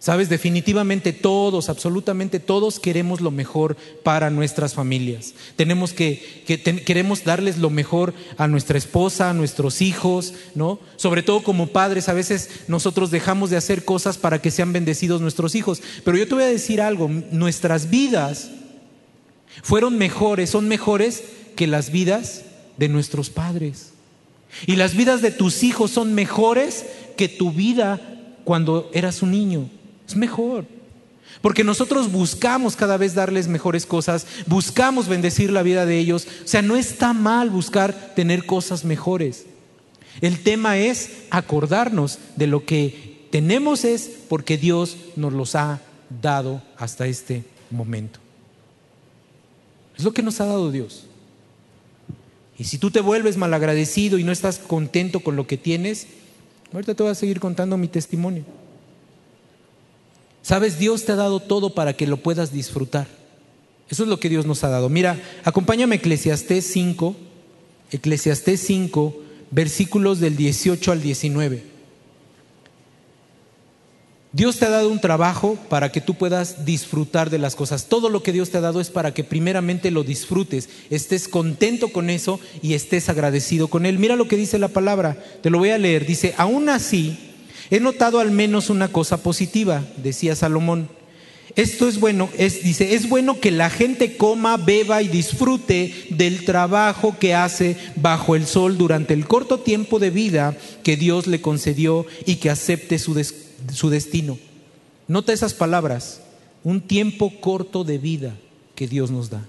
[0.00, 5.34] Sabes, definitivamente todos, absolutamente todos queremos lo mejor para nuestras familias.
[5.56, 6.44] Tenemos que,
[6.86, 10.78] queremos darles lo mejor a nuestra esposa, a nuestros hijos, ¿no?
[10.94, 15.20] Sobre todo como padres, a veces nosotros dejamos de hacer cosas para que sean bendecidos
[15.20, 15.82] nuestros hijos.
[16.04, 18.52] Pero yo te voy a decir algo, nuestras vidas
[19.62, 21.22] Fueron mejores, son mejores
[21.56, 22.42] que las vidas
[22.76, 23.92] de nuestros padres.
[24.66, 28.00] Y las vidas de tus hijos son mejores que tu vida
[28.44, 29.68] cuando eras un niño.
[30.06, 30.64] Es mejor.
[31.40, 36.26] Porque nosotros buscamos cada vez darles mejores cosas, buscamos bendecir la vida de ellos.
[36.44, 39.46] O sea, no está mal buscar tener cosas mejores.
[40.20, 45.80] El tema es acordarnos de lo que tenemos es porque Dios nos los ha
[46.22, 48.18] dado hasta este momento.
[49.98, 51.04] Es lo que nos ha dado Dios.
[52.56, 56.06] Y si tú te vuelves malagradecido y no estás contento con lo que tienes,
[56.72, 58.44] ahorita te voy a seguir contando mi testimonio.
[60.42, 63.06] Sabes, Dios te ha dado todo para que lo puedas disfrutar.
[63.90, 64.88] Eso es lo que Dios nos ha dado.
[64.88, 67.16] Mira, acompáñame a Eclesiastés 5,
[67.90, 71.77] Eclesiastés 5, versículos del 18 al 19.
[74.32, 77.86] Dios te ha dado un trabajo para que tú puedas disfrutar de las cosas.
[77.86, 81.88] Todo lo que Dios te ha dado es para que primeramente lo disfrutes, estés contento
[81.88, 83.98] con eso y estés agradecido con Él.
[83.98, 86.06] Mira lo que dice la palabra, te lo voy a leer.
[86.06, 87.16] Dice, aún así,
[87.70, 90.88] He notado al menos una cosa positiva, decía Salomón.
[91.54, 96.44] Esto es bueno, es, dice, es bueno que la gente coma, beba y disfrute del
[96.44, 101.40] trabajo que hace bajo el sol durante el corto tiempo de vida que Dios le
[101.40, 103.14] concedió y que acepte su,
[103.72, 104.38] su destino.
[105.06, 106.20] Nota esas palabras,
[106.64, 108.36] un tiempo corto de vida
[108.74, 109.46] que Dios nos da.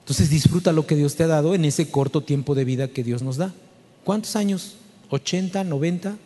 [0.00, 3.04] Entonces disfruta lo que Dios te ha dado en ese corto tiempo de vida que
[3.04, 3.52] Dios nos da.
[4.04, 4.76] ¿Cuántos años?
[5.10, 6.16] ¿80, 90,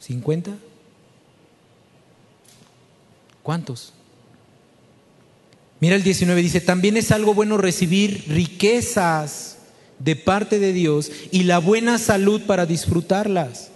[0.00, 0.58] 50?
[3.42, 3.94] ¿Cuántos?
[5.80, 9.57] Mira el 19, dice, también es algo bueno recibir riquezas
[9.98, 13.70] de parte de Dios y la buena salud para disfrutarlas.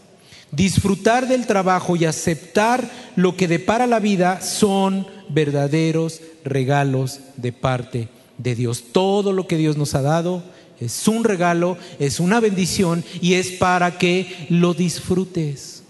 [0.50, 8.08] Disfrutar del trabajo y aceptar lo que depara la vida son verdaderos regalos de parte
[8.36, 8.84] de Dios.
[8.92, 10.42] Todo lo que Dios nos ha dado
[10.78, 15.82] es un regalo, es una bendición y es para que lo disfrutes.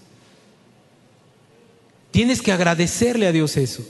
[2.11, 3.83] Tienes que agradecerle a Dios eso.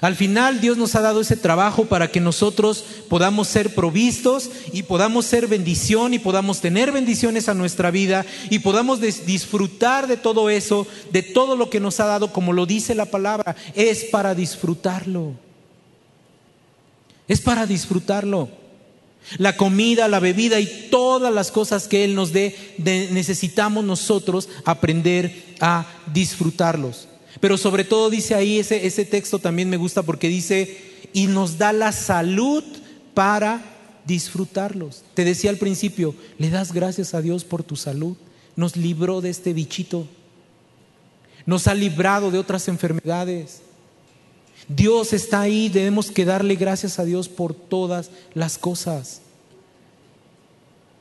[0.00, 4.82] Al final Dios nos ha dado ese trabajo para que nosotros podamos ser provistos y
[4.82, 10.50] podamos ser bendición y podamos tener bendiciones a nuestra vida y podamos disfrutar de todo
[10.50, 14.34] eso, de todo lo que nos ha dado, como lo dice la palabra, es para
[14.34, 15.32] disfrutarlo.
[17.26, 18.48] Es para disfrutarlo.
[19.38, 25.56] La comida, la bebida y todas las cosas que Él nos dé, necesitamos nosotros aprender
[25.60, 27.08] a disfrutarlos.
[27.40, 30.78] Pero sobre todo dice ahí, ese, ese texto también me gusta porque dice,
[31.12, 32.64] y nos da la salud
[33.14, 33.62] para
[34.06, 35.02] disfrutarlos.
[35.14, 38.16] Te decía al principio, le das gracias a Dios por tu salud.
[38.54, 40.06] Nos libró de este bichito.
[41.44, 43.62] Nos ha librado de otras enfermedades.
[44.68, 49.20] Dios está ahí, debemos que darle gracias a Dios por todas las cosas.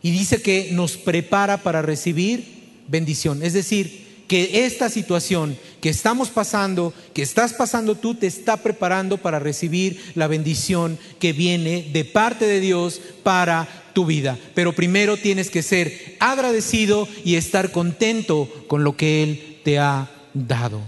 [0.02, 3.41] Y dice que nos prepara para recibir bendición.
[3.41, 9.17] Es decir, que esta situación que estamos pasando, que estás pasando tú, te está preparando
[9.17, 14.38] para recibir la bendición que viene de parte de Dios para tu vida.
[14.55, 20.09] Pero primero tienes que ser agradecido y estar contento con lo que Él te ha
[20.33, 20.81] dado.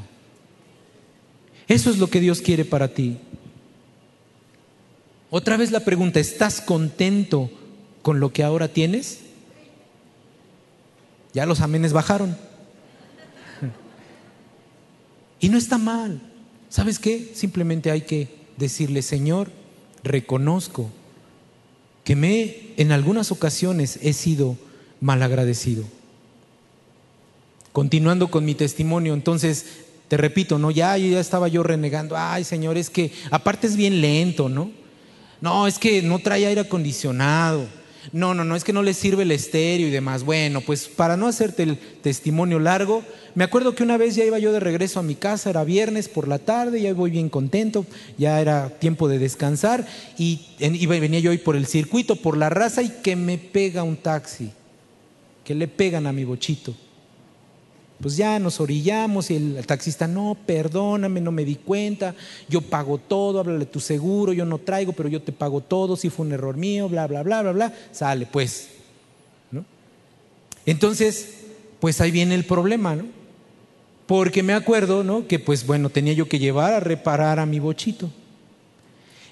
[1.68, 3.18] Eso es lo que Dios quiere para ti.
[5.30, 7.52] Otra vez la pregunta, ¿estás contento
[8.02, 9.20] con lo que ahora tienes?
[11.34, 12.47] Ya los amenes bajaron.
[15.40, 16.22] Y no está mal.
[16.70, 17.32] ¿Sabes qué?
[17.34, 19.52] Simplemente hay que decirle, Señor,
[20.04, 20.90] reconozco
[22.04, 24.58] que me en algunas ocasiones he sido
[25.02, 25.84] malagradecido.
[27.72, 29.66] Continuando con mi testimonio, entonces
[30.08, 30.72] te repito, ¿no?
[30.72, 34.72] Ya, ya estaba yo renegando, ay Señor, es que aparte es bien lento, ¿no?
[35.42, 37.68] No, es que no trae aire acondicionado.
[38.12, 40.24] No, no, no, es que no le sirve el estéreo y demás.
[40.24, 43.04] Bueno, pues para no hacerte el testimonio largo,
[43.36, 46.10] me acuerdo que una vez ya iba yo de regreso a mi casa, era viernes
[46.10, 47.86] por la tarde, ya voy bien contento,
[48.18, 49.86] ya era tiempo de descansar
[50.18, 53.98] y, venía yo hoy por el circuito, por la raza y que me pega un
[53.98, 54.52] taxi,
[55.44, 56.74] que le pegan a mi bochito.
[58.02, 62.14] Pues ya nos orillamos y el, taxista, no, perdóname, no me di cuenta,
[62.48, 66.10] yo pago todo, háblale tu seguro, yo no traigo, pero yo te pago todo, si
[66.10, 68.70] fue un error mío, bla, bla, bla, bla, bla, sale, pues.
[70.66, 71.30] Entonces,
[71.80, 73.06] pues ahí viene el problema, ¿no?
[74.06, 75.26] Porque me acuerdo, ¿no?
[75.26, 78.10] Que pues bueno, tenía yo que llevar a reparar a mi bochito.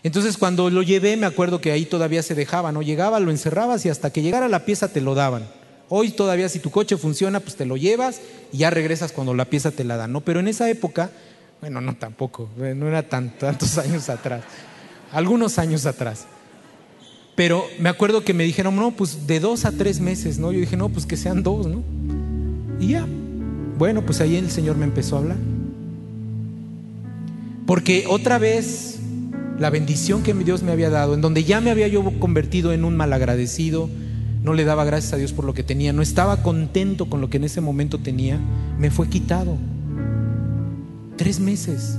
[0.04, 2.82] Entonces cuando lo llevé, me acuerdo que ahí todavía se dejaba, ¿no?
[2.82, 5.48] Llegaba, lo encerrabas y hasta que llegara la pieza te lo daban.
[5.90, 8.22] Hoy todavía si tu coche funciona, pues te lo llevas
[8.52, 10.22] y ya regresas cuando la pieza te la dan, ¿no?
[10.22, 11.12] Pero en esa época,
[11.62, 14.44] Bueno, no tampoco, no era tantos años atrás,
[15.12, 16.26] algunos años atrás.
[17.36, 20.52] Pero me acuerdo que me dijeron, no, pues de dos a tres meses, ¿no?
[20.52, 21.84] Yo dije, no, pues que sean dos, ¿no?
[22.80, 23.06] Y ya.
[23.78, 25.38] Bueno, pues ahí el Señor me empezó a hablar.
[27.66, 29.00] Porque otra vez
[29.60, 32.86] la bendición que Dios me había dado, en donde ya me había yo convertido en
[32.86, 33.90] un malagradecido,
[34.46, 37.32] no le daba gracias a Dios por lo que tenía, no estaba contento con lo
[37.32, 38.40] que en ese momento tenía,
[38.78, 39.58] me fue quitado.
[41.16, 41.98] Tres meses.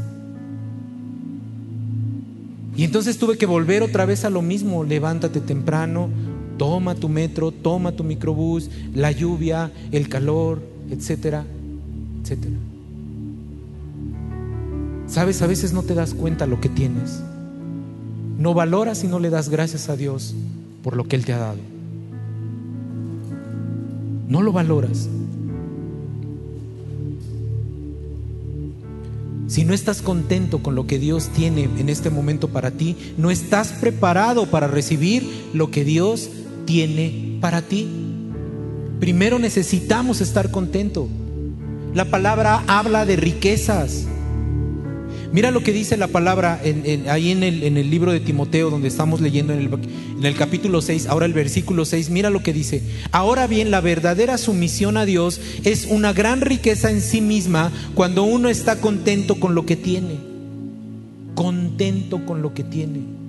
[2.76, 6.08] Y entonces tuve que volver otra vez a lo mismo, levántate temprano,
[6.56, 11.44] toma tu metro, toma tu microbús, la lluvia, el calor, etcétera,
[12.22, 12.54] etcétera.
[15.08, 17.20] Sabes, a veces no te das cuenta lo que tienes.
[18.38, 20.36] No valoras y no le das gracias a Dios
[20.84, 21.75] por lo que Él te ha dado.
[24.28, 25.08] No lo valoras.
[29.46, 33.30] Si no estás contento con lo que Dios tiene en este momento para ti, no
[33.30, 36.30] estás preparado para recibir lo que Dios
[36.64, 37.88] tiene para ti.
[38.98, 41.08] Primero necesitamos estar contento.
[41.94, 44.06] La palabra habla de riquezas.
[45.32, 46.60] Mira lo que dice la palabra
[47.08, 51.06] ahí en el, libro de Timoteo, donde estamos leyendo en el, en el capítulo 6,
[51.06, 52.82] ahora el versículo 6, mira lo que dice.
[53.10, 58.22] Ahora bien, la verdadera sumisión a Dios es una gran riqueza en sí misma cuando
[58.22, 60.16] uno está contento con lo que tiene.
[61.34, 63.25] Contento con lo que tiene.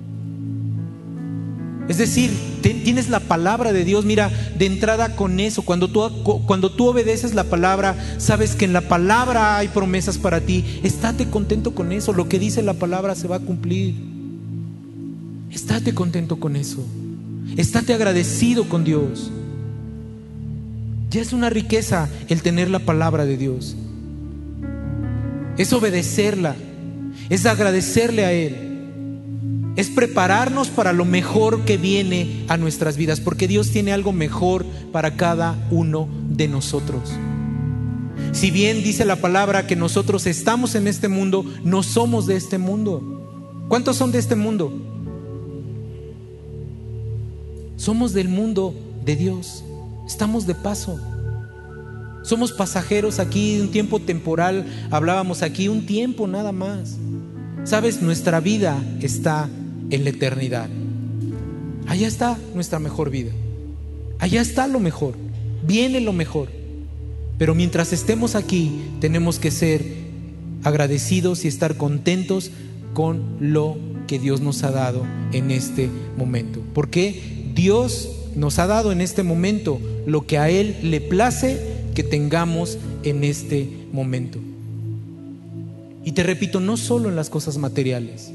[1.88, 2.30] Es decir,
[2.60, 6.02] tienes la palabra de Dios, mira, de entrada con eso, cuando tú,
[6.46, 11.30] cuando tú obedeces la palabra, sabes que en la palabra hay promesas para ti, estate
[11.30, 13.94] contento con eso, lo que dice la palabra se va a cumplir.
[15.50, 16.84] Estate contento con eso,
[17.56, 19.30] estate agradecido con Dios.
[21.08, 23.76] Ya es una riqueza el tener la palabra de Dios,
[25.56, 26.54] es obedecerla,
[27.30, 28.67] es agradecerle a Él
[29.78, 34.66] es prepararnos para lo mejor que viene a nuestras vidas, porque Dios tiene algo mejor
[34.90, 37.12] para cada uno de nosotros.
[38.32, 42.58] Si bien dice la palabra que nosotros estamos en este mundo, no somos de este
[42.58, 43.64] mundo.
[43.68, 44.72] ¿Cuántos son de este mundo?
[47.76, 48.74] Somos del mundo
[49.04, 49.62] de Dios.
[50.08, 50.98] Estamos de paso.
[52.24, 56.96] Somos pasajeros aquí, un tiempo temporal, hablábamos aquí, un tiempo nada más.
[57.62, 59.48] Sabes, nuestra vida está
[59.90, 60.68] en la eternidad.
[61.86, 63.32] Allá está nuestra mejor vida.
[64.18, 65.14] Allá está lo mejor.
[65.66, 66.48] Viene lo mejor.
[67.38, 69.84] Pero mientras estemos aquí, tenemos que ser
[70.64, 72.50] agradecidos y estar contentos
[72.94, 73.76] con lo
[74.06, 76.60] que Dios nos ha dado en este momento.
[76.74, 81.58] Porque Dios nos ha dado en este momento lo que a Él le place
[81.94, 84.38] que tengamos en este momento.
[86.04, 88.32] Y te repito, no solo en las cosas materiales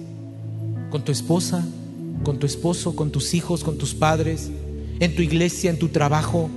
[0.93, 1.65] con tu esposa,
[2.21, 4.51] con tu esposo, con tus hijos, con tus padres,
[4.99, 6.51] en tu iglesia, en tu trabajo.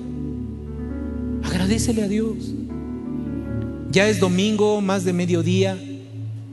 [1.42, 2.36] Agradecele a Dios.
[3.90, 5.82] Ya es domingo, más de mediodía,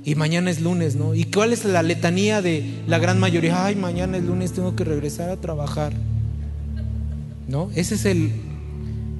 [0.06, 1.14] y mañana es lunes, ¿no?
[1.14, 3.66] ¿Y cuál es la letanía de la gran mayoría?
[3.66, 5.92] Ay, mañana es lunes, tengo que regresar a trabajar.
[7.50, 7.70] ¿No?
[7.76, 8.32] Ese es el...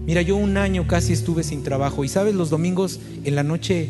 [0.06, 3.90] Mira, yo un año casi estuve sin trabajo y sabes, los domingos en la noche,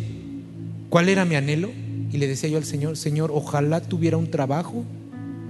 [0.89, 1.69] ¿cuál era mi anhelo?
[2.13, 4.85] Y le decía yo al Señor, Señor, ojalá tuviera un trabajo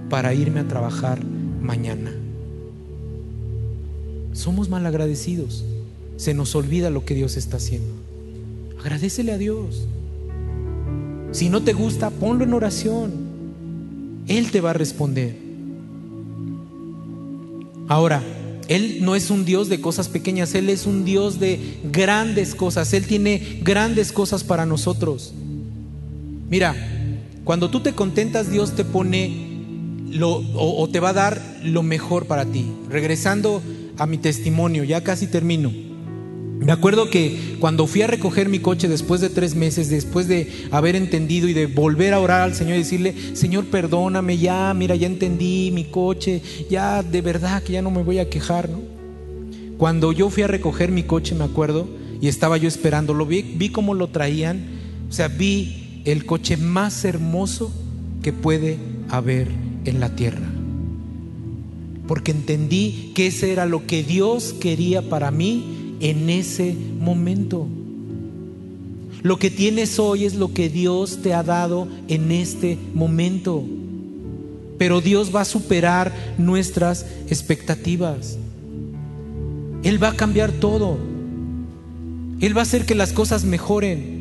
[0.08, 1.22] para irme a trabajar
[1.60, 2.10] mañana.
[4.32, 5.62] Somos mal agradecidos.
[6.16, 7.92] Se nos olvida lo que Dios está haciendo.
[8.80, 9.86] Agradecele a Dios.
[11.32, 13.12] Si no te gusta, ponlo en oración.
[14.26, 15.36] Él te va a responder.
[17.88, 18.22] Ahora,
[18.68, 21.60] Él no es un Dios de cosas pequeñas, Él es un Dios de
[21.92, 22.94] grandes cosas.
[22.94, 25.34] Él tiene grandes cosas para nosotros.
[26.54, 26.76] Mira,
[27.42, 29.58] cuando tú te contentas, Dios te pone
[30.08, 32.64] lo, o, te va a dar lo mejor para ti.
[32.88, 33.60] Regresando
[33.98, 35.72] a mi testimonio, ya casi termino.
[36.60, 40.48] Me acuerdo que cuando fui a recoger mi coche después de tres meses, después de
[40.70, 44.94] haber entendido y de volver a orar al Señor y decirle, Señor, perdóname, ya, mira,
[44.94, 46.40] ya entendí mi coche,
[46.70, 48.78] ya de verdad que ya no me voy a quejar, ¿no?
[49.76, 51.88] Cuando yo fui a recoger mi coche, me acuerdo,
[52.20, 54.64] y estaba yo esperándolo, vi, vi cómo lo traían,
[55.10, 57.72] o sea, vi el coche más hermoso
[58.22, 58.78] que puede
[59.08, 59.48] haber
[59.84, 60.50] en la tierra.
[62.06, 67.66] Porque entendí que ese era lo que Dios quería para mí en ese momento.
[69.22, 73.64] Lo que tienes hoy es lo que Dios te ha dado en este momento.
[74.76, 78.36] Pero Dios va a superar nuestras expectativas.
[79.82, 80.98] Él va a cambiar todo.
[82.40, 84.13] Él va a hacer que las cosas mejoren.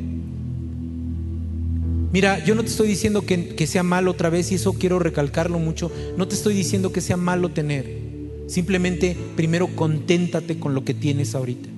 [2.14, 5.00] Mira, yo no te estoy diciendo que, que, sea malo otra vez y eso quiero
[5.00, 5.92] recalcarlo mucho.
[6.16, 7.98] No te estoy diciendo que sea malo tener.
[8.46, 11.70] Simplemente primero conténtate con lo que tienes ahorita.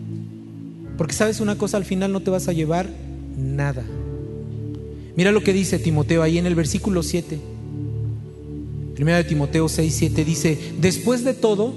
[0.97, 2.89] Porque sabes una cosa, al final no te vas a llevar
[3.37, 3.85] nada.
[5.15, 7.39] Mira lo que dice Timoteo ahí en el versículo 7.
[8.95, 11.73] Primera de Timoteo 6, 7 dice, después de todo,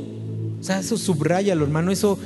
[0.60, 2.18] o sea, eso subrayalo hermano, eso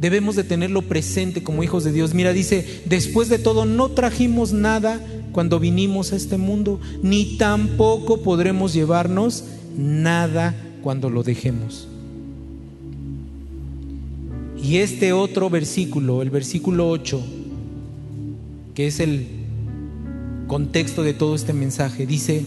[0.00, 2.14] debemos de tenerlo presente como hijos de Dios.
[2.14, 5.00] Mira, dice, después de todo, no trajimos nada
[5.38, 9.44] cuando vinimos a este mundo, ni tampoco podremos llevarnos
[9.76, 11.86] nada cuando lo dejemos.
[14.60, 17.22] Y este otro versículo, el versículo 8,
[18.74, 19.28] que es el
[20.48, 22.44] contexto de todo este mensaje, dice,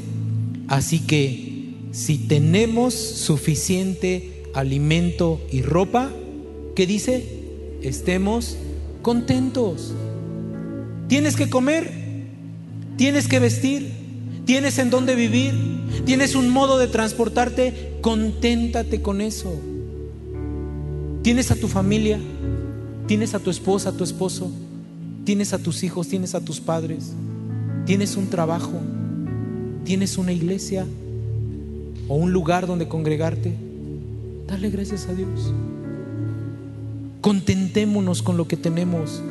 [0.68, 6.12] así que si tenemos suficiente alimento y ropa,
[6.76, 7.24] ¿qué dice?
[7.84, 8.58] Estemos
[9.02, 9.94] contentos.
[11.08, 12.01] Tienes que comer,
[12.98, 13.92] tienes que vestir,
[14.46, 15.54] tienes en dónde vivir,
[16.06, 19.54] tienes un modo de transportarte, conténtate con eso.
[21.22, 22.20] Tienes a tu familia,
[23.08, 24.52] tienes a tu esposa, a tu esposo,
[25.24, 27.14] tienes a tus hijos, tienes a tus padres,
[27.86, 28.80] tienes un trabajo,
[29.84, 30.86] tienes una iglesia
[32.08, 33.54] o un lugar donde congregarte.
[34.48, 35.54] Dale gracias a Dios.
[37.22, 39.22] Contentémonos con lo que tenemos.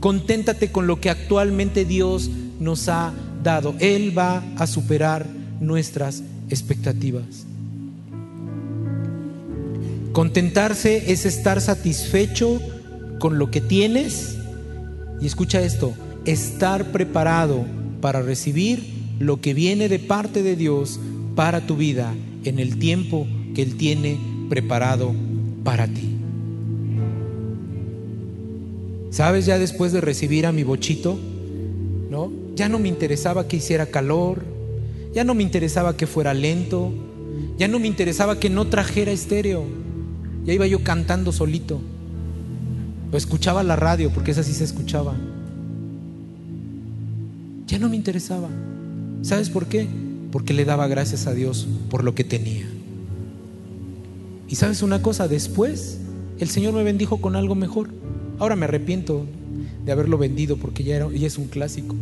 [0.00, 2.30] Conténtate con lo que actualmente Dios
[2.60, 3.74] nos ha dado.
[3.80, 5.26] Él va a superar
[5.60, 7.46] nuestras expectativas.
[10.12, 12.60] Contentarse es estar satisfecho
[13.18, 14.36] con lo que tienes
[15.20, 15.94] y escucha esto,
[16.24, 17.64] estar preparado
[18.00, 18.84] para recibir
[19.18, 21.00] lo que viene de parte de Dios
[21.34, 24.18] para tu vida en el tiempo que Él tiene
[24.48, 25.14] preparado
[25.64, 26.17] para ti.
[29.10, 29.46] ¿Sabes?
[29.46, 31.18] Ya después de recibir a mi bochito,
[32.10, 32.30] ¿no?
[32.54, 34.44] Ya no me interesaba que hiciera calor,
[35.14, 36.92] ya no me interesaba que fuera lento,
[37.56, 39.64] ya no me interesaba que no trajera estéreo.
[40.44, 41.80] Ya iba yo cantando solito.
[43.12, 45.14] O escuchaba la radio, porque esa sí se escuchaba.
[47.66, 48.48] Ya no me interesaba.
[49.22, 49.86] ¿Sabes por qué?
[50.30, 52.66] Porque le daba gracias a Dios por lo que tenía.
[54.48, 55.98] Y sabes una cosa, después
[56.38, 57.90] el Señor me bendijo con algo mejor.
[58.38, 59.26] Ahora me arrepiento
[59.84, 61.94] de haberlo vendido porque ya, era, ya es un clásico.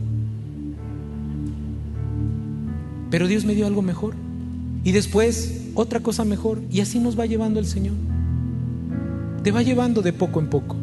[3.10, 4.14] Pero Dios me dio algo mejor.
[4.84, 6.60] Y después otra cosa mejor.
[6.70, 7.94] Y así nos va llevando el Señor
[9.46, 10.74] te va llevando de poco en poco.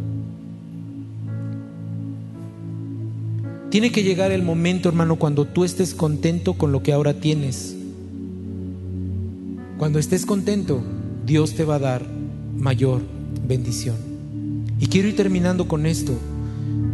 [3.69, 7.75] Tiene que llegar el momento, hermano, cuando tú estés contento con lo que ahora tienes.
[9.77, 10.81] Cuando estés contento,
[11.25, 12.07] Dios te va a dar
[12.55, 13.01] mayor
[13.45, 14.12] bendición.
[14.79, 16.13] Y quiero ir terminando con esto.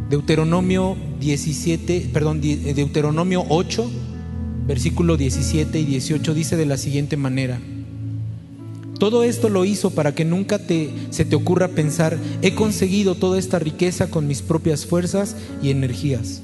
[0.09, 3.89] Deuteronomio 17, perdón, Deuteronomio 8,
[4.67, 7.59] versículo 17 y 18 dice de la siguiente manera:
[8.99, 13.39] todo esto lo hizo para que nunca te, se te ocurra pensar, he conseguido toda
[13.39, 16.41] esta riqueza con mis propias fuerzas y energías.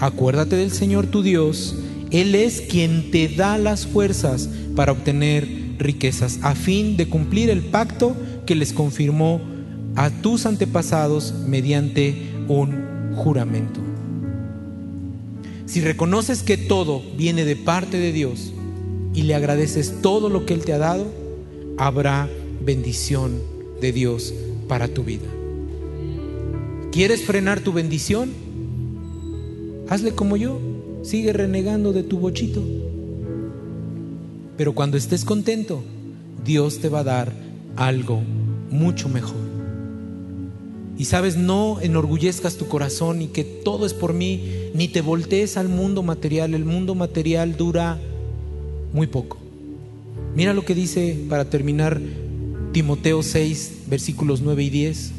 [0.00, 1.76] Acuérdate del Señor tu Dios,
[2.10, 5.46] Él es quien te da las fuerzas para obtener
[5.78, 8.16] riquezas, a fin de cumplir el pacto
[8.46, 9.42] que les confirmó
[9.98, 12.14] a tus antepasados mediante
[12.46, 13.80] un juramento.
[15.66, 18.52] Si reconoces que todo viene de parte de Dios
[19.12, 21.04] y le agradeces todo lo que Él te ha dado,
[21.78, 22.28] habrá
[22.64, 23.42] bendición
[23.80, 24.32] de Dios
[24.68, 25.26] para tu vida.
[26.92, 28.30] ¿Quieres frenar tu bendición?
[29.88, 30.60] Hazle como yo,
[31.02, 32.62] sigue renegando de tu bochito.
[34.56, 35.82] Pero cuando estés contento,
[36.44, 37.32] Dios te va a dar
[37.74, 38.22] algo
[38.70, 39.47] mucho mejor.
[40.98, 44.42] Y sabes, no enorgullezcas tu corazón y que todo es por mí,
[44.74, 46.54] ni te voltees al mundo material.
[46.54, 47.98] El mundo material dura
[48.92, 49.38] muy poco.
[50.34, 52.00] Mira lo que dice para terminar
[52.72, 55.12] Timoteo 6, versículos 9 y 10.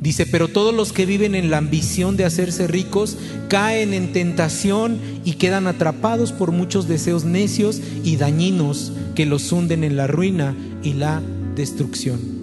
[0.00, 3.16] Dice, pero todos los que viven en la ambición de hacerse ricos
[3.48, 9.84] caen en tentación y quedan atrapados por muchos deseos necios y dañinos que los hunden
[9.84, 11.22] en la ruina y la
[11.54, 12.35] destrucción.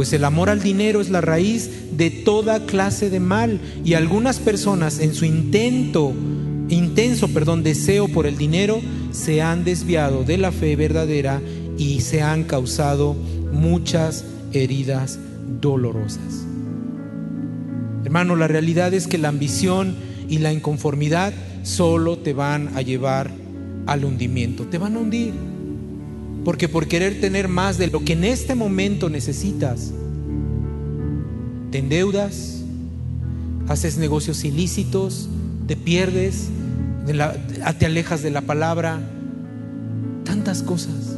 [0.00, 4.38] Pues el amor al dinero es la raíz de toda clase de mal y algunas
[4.38, 6.14] personas en su intento,
[6.70, 8.80] intenso, perdón, deseo por el dinero
[9.10, 11.42] se han desviado de la fe verdadera
[11.76, 13.14] y se han causado
[13.52, 14.24] muchas
[14.54, 15.18] heridas
[15.60, 16.46] dolorosas.
[18.02, 19.96] Hermano, la realidad es que la ambición
[20.30, 23.30] y la inconformidad solo te van a llevar
[23.84, 25.49] al hundimiento, te van a hundir.
[26.44, 29.92] Porque por querer tener más de lo que en este momento necesitas,
[31.70, 32.62] te endeudas,
[33.68, 35.28] haces negocios ilícitos,
[35.66, 36.48] te pierdes,
[37.78, 39.00] te alejas de la palabra,
[40.24, 41.16] tantas cosas.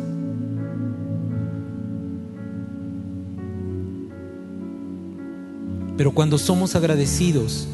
[5.96, 7.68] Pero cuando somos agradecidos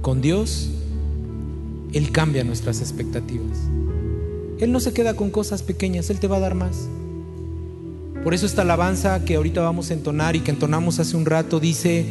[0.00, 0.70] con Dios,
[1.92, 3.58] Él cambia nuestras expectativas.
[4.58, 6.88] Él no se queda con cosas pequeñas, Él te va a dar más.
[8.22, 11.60] Por eso esta alabanza que ahorita vamos a entonar y que entonamos hace un rato
[11.60, 12.06] dice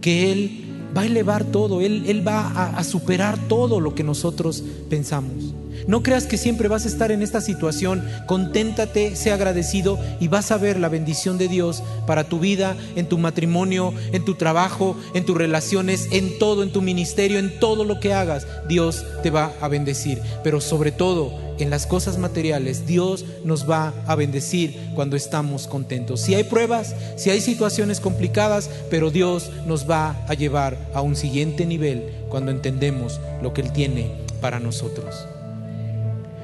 [0.00, 0.64] que Él
[0.96, 5.54] va a elevar todo, Él, él va a, a superar todo lo que nosotros pensamos.
[5.88, 8.04] No creas que siempre vas a estar en esta situación.
[8.26, 13.06] Conténtate, sea agradecido y vas a ver la bendición de Dios para tu vida, en
[13.06, 17.84] tu matrimonio, en tu trabajo, en tus relaciones, en todo, en tu ministerio, en todo
[17.84, 18.46] lo que hagas.
[18.68, 20.20] Dios te va a bendecir.
[20.44, 26.20] Pero sobre todo, en las cosas materiales, Dios nos va a bendecir cuando estamos contentos.
[26.20, 31.16] Si hay pruebas, si hay situaciones complicadas, pero Dios nos va a llevar a un
[31.16, 34.12] siguiente nivel cuando entendemos lo que Él tiene
[34.42, 35.26] para nosotros.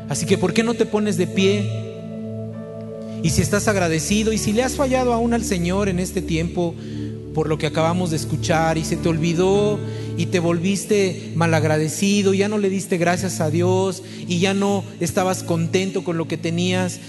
[0.08, 1.84] Así que, ¿por qué no te pones de pie?
[3.22, 6.74] Y si estás agradecido y si le has fallado aún al Señor en este tiempo
[7.34, 9.78] por lo que acabamos de escuchar y se te olvidó
[10.16, 15.42] y te volviste malagradecido, ya no le diste gracias a Dios y ya no estabas
[15.42, 17.00] contento con lo que tenías,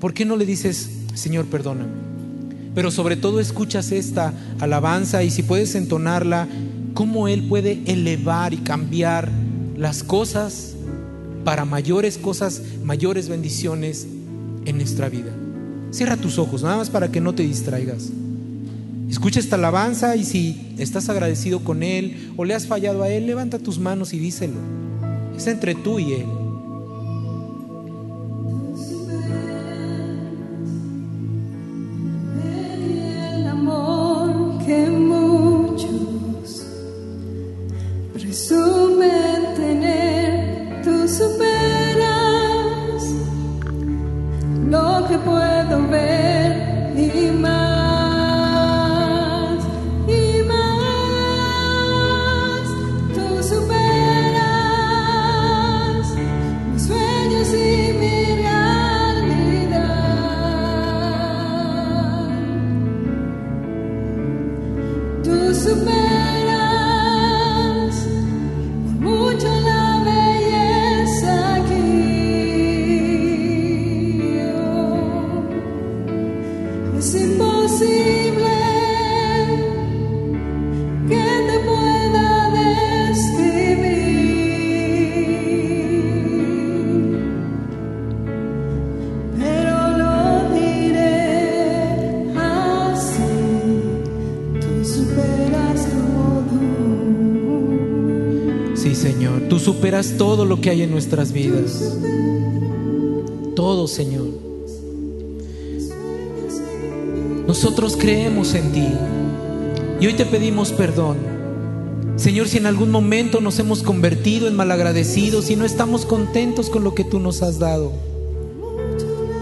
[0.00, 1.90] ¿por qué no le dices, Señor, perdóname?
[2.74, 6.46] Pero sobre todo escuchas esta alabanza y si puedes entonarla,
[6.94, 9.30] cómo Él puede elevar y cambiar
[9.76, 10.74] las cosas
[11.48, 14.06] para mayores cosas, mayores bendiciones
[14.66, 15.32] en nuestra vida.
[15.92, 18.10] Cierra tus ojos, nada más para que no te distraigas.
[19.08, 23.26] Escucha esta alabanza y si estás agradecido con Él o le has fallado a Él,
[23.26, 24.58] levanta tus manos y díselo.
[25.38, 26.26] Es entre tú y Él.
[100.06, 101.96] Todo lo que hay en nuestras vidas.
[103.56, 104.26] Todo, Señor.
[107.46, 108.86] Nosotros creemos en ti
[110.00, 111.16] y hoy te pedimos perdón.
[112.16, 116.84] Señor, si en algún momento nos hemos convertido en malagradecidos y no estamos contentos con
[116.84, 117.92] lo que tú nos has dado.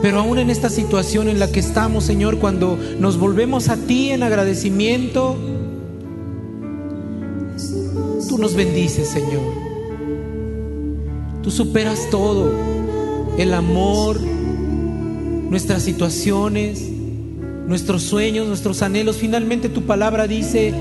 [0.03, 4.11] Pero aún en esta situación en la que estamos, Señor, cuando nos volvemos a ti
[4.11, 5.37] en agradecimiento,
[8.29, 9.66] tú nos bendices, Señor.
[11.47, 12.51] Tú superas todo,
[13.39, 16.91] el amor, nuestras situaciones,
[17.69, 19.19] nuestros sueños, nuestros anhelos.
[19.19, 20.75] Finalmente tu palabra dice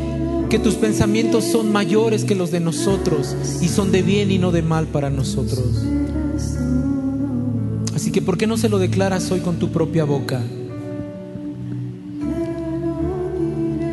[0.50, 4.52] que tus pensamientos son mayores que los de nosotros y son de bien y no
[4.52, 5.86] de mal para nosotros.
[7.94, 10.42] Así que ¿por qué no se lo declaras hoy con tu propia boca?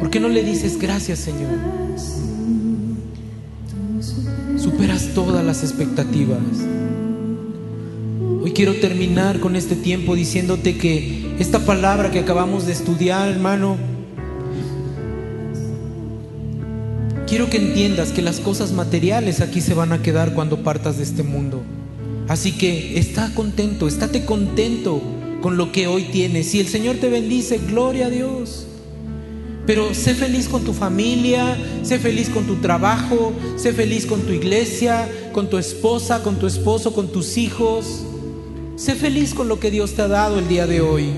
[0.00, 1.81] ¿Por qué no le dices gracias Señor?
[5.14, 6.40] Todas las expectativas.
[8.42, 13.76] Hoy quiero terminar con este tiempo diciéndote que esta palabra que acabamos de estudiar, hermano,
[17.26, 21.04] quiero que entiendas que las cosas materiales aquí se van a quedar cuando partas de
[21.04, 21.62] este mundo.
[22.28, 25.02] Así que está contento, estate contento
[25.40, 26.48] con lo que hoy tienes.
[26.48, 28.66] Si el Señor te bendice, gloria a Dios.
[29.66, 34.32] Pero sé feliz con tu familia, sé feliz con tu trabajo, sé feliz con tu
[34.32, 38.04] iglesia, con tu esposa, con tu esposo, con tus hijos.
[38.76, 41.10] Sé feliz con lo que Dios te ha dado el día de hoy.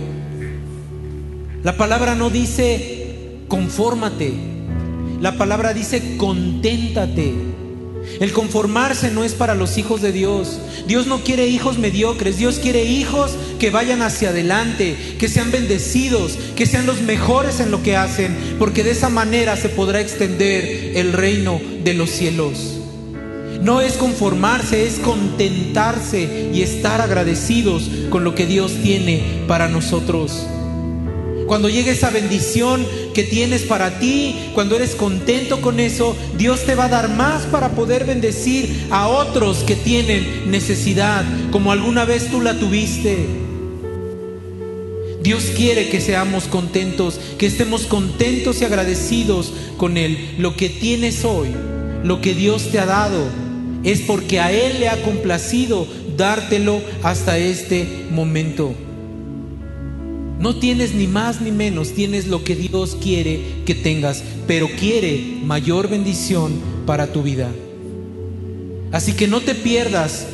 [1.63, 4.35] La palabra no dice confórmate,
[5.21, 7.54] la palabra dice conténtate.
[8.21, 10.59] El conformarse no es para los hijos de Dios.
[10.87, 16.39] Dios no quiere hijos mediocres, Dios quiere hijos que vayan hacia adelante, que sean bendecidos,
[16.55, 20.97] que sean los mejores en lo que hacen, porque de esa manera se podrá extender
[20.97, 22.81] el reino de los cielos.
[23.63, 30.47] No es conformarse, es contentarse y estar agradecidos con lo que Dios tiene para nosotros.
[31.47, 36.75] Cuando llegue esa bendición que tienes para ti, cuando eres contento con eso, Dios te
[36.75, 42.31] va a dar más para poder bendecir a otros que tienen necesidad, como alguna vez
[42.31, 43.27] tú la tuviste.
[45.23, 50.35] Dios quiere que seamos contentos, que estemos contentos y agradecidos con Él.
[50.39, 51.49] Lo que tienes hoy,
[52.03, 53.25] lo que Dios te ha dado,
[53.85, 55.87] es porque a Él le ha complacido
[56.17, 58.75] dártelo hasta este momento.
[60.45, 65.39] No tienes ni más ni menos, tienes lo que Dios quiere que tengas, pero quiere
[65.43, 66.53] mayor bendición
[66.85, 67.49] para tu vida.
[68.93, 70.27] Así que no te pierdas,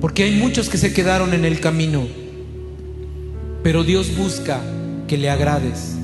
[0.00, 2.04] porque hay muchos que se quedaron en el camino,
[3.62, 4.60] pero Dios busca
[5.06, 5.94] que le agrades.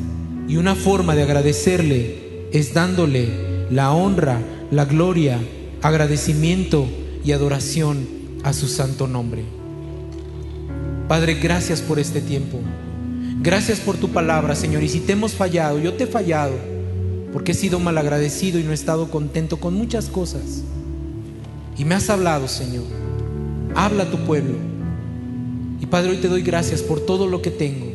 [0.47, 3.27] Y una forma de agradecerle es dándole
[3.69, 5.41] la honra, la gloria,
[5.83, 6.87] agradecimiento
[7.25, 8.07] y adoración
[8.45, 9.43] a su santo nombre.
[11.09, 12.61] Padre, gracias por este tiempo.
[13.47, 14.83] Gracias por tu palabra, Señor.
[14.83, 16.55] Y si te hemos fallado, yo te he fallado,
[17.33, 20.65] porque he sido malagradecido y no he estado contento con muchas cosas.
[21.79, 22.83] Y me has hablado, Señor.
[23.77, 24.57] Habla a tu pueblo.
[25.81, 27.87] Y Padre, hoy te doy gracias por todo lo que tengo,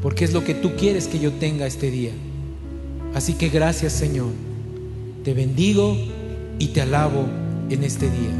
[0.00, 2.12] porque es lo que tú quieres que yo tenga este día.
[3.14, 4.30] Así que gracias, Señor.
[5.24, 5.96] Te bendigo
[6.60, 7.26] y te alabo
[7.68, 8.30] en este día.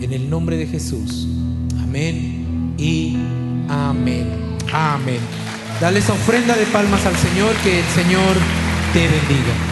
[0.00, 1.28] En el nombre de Jesús.
[1.80, 3.16] Amén y
[3.68, 4.26] amén.
[4.72, 5.49] Amén.
[5.80, 8.36] Dale esa ofrenda de palmas al Señor, que el Señor
[8.92, 9.69] te bendiga.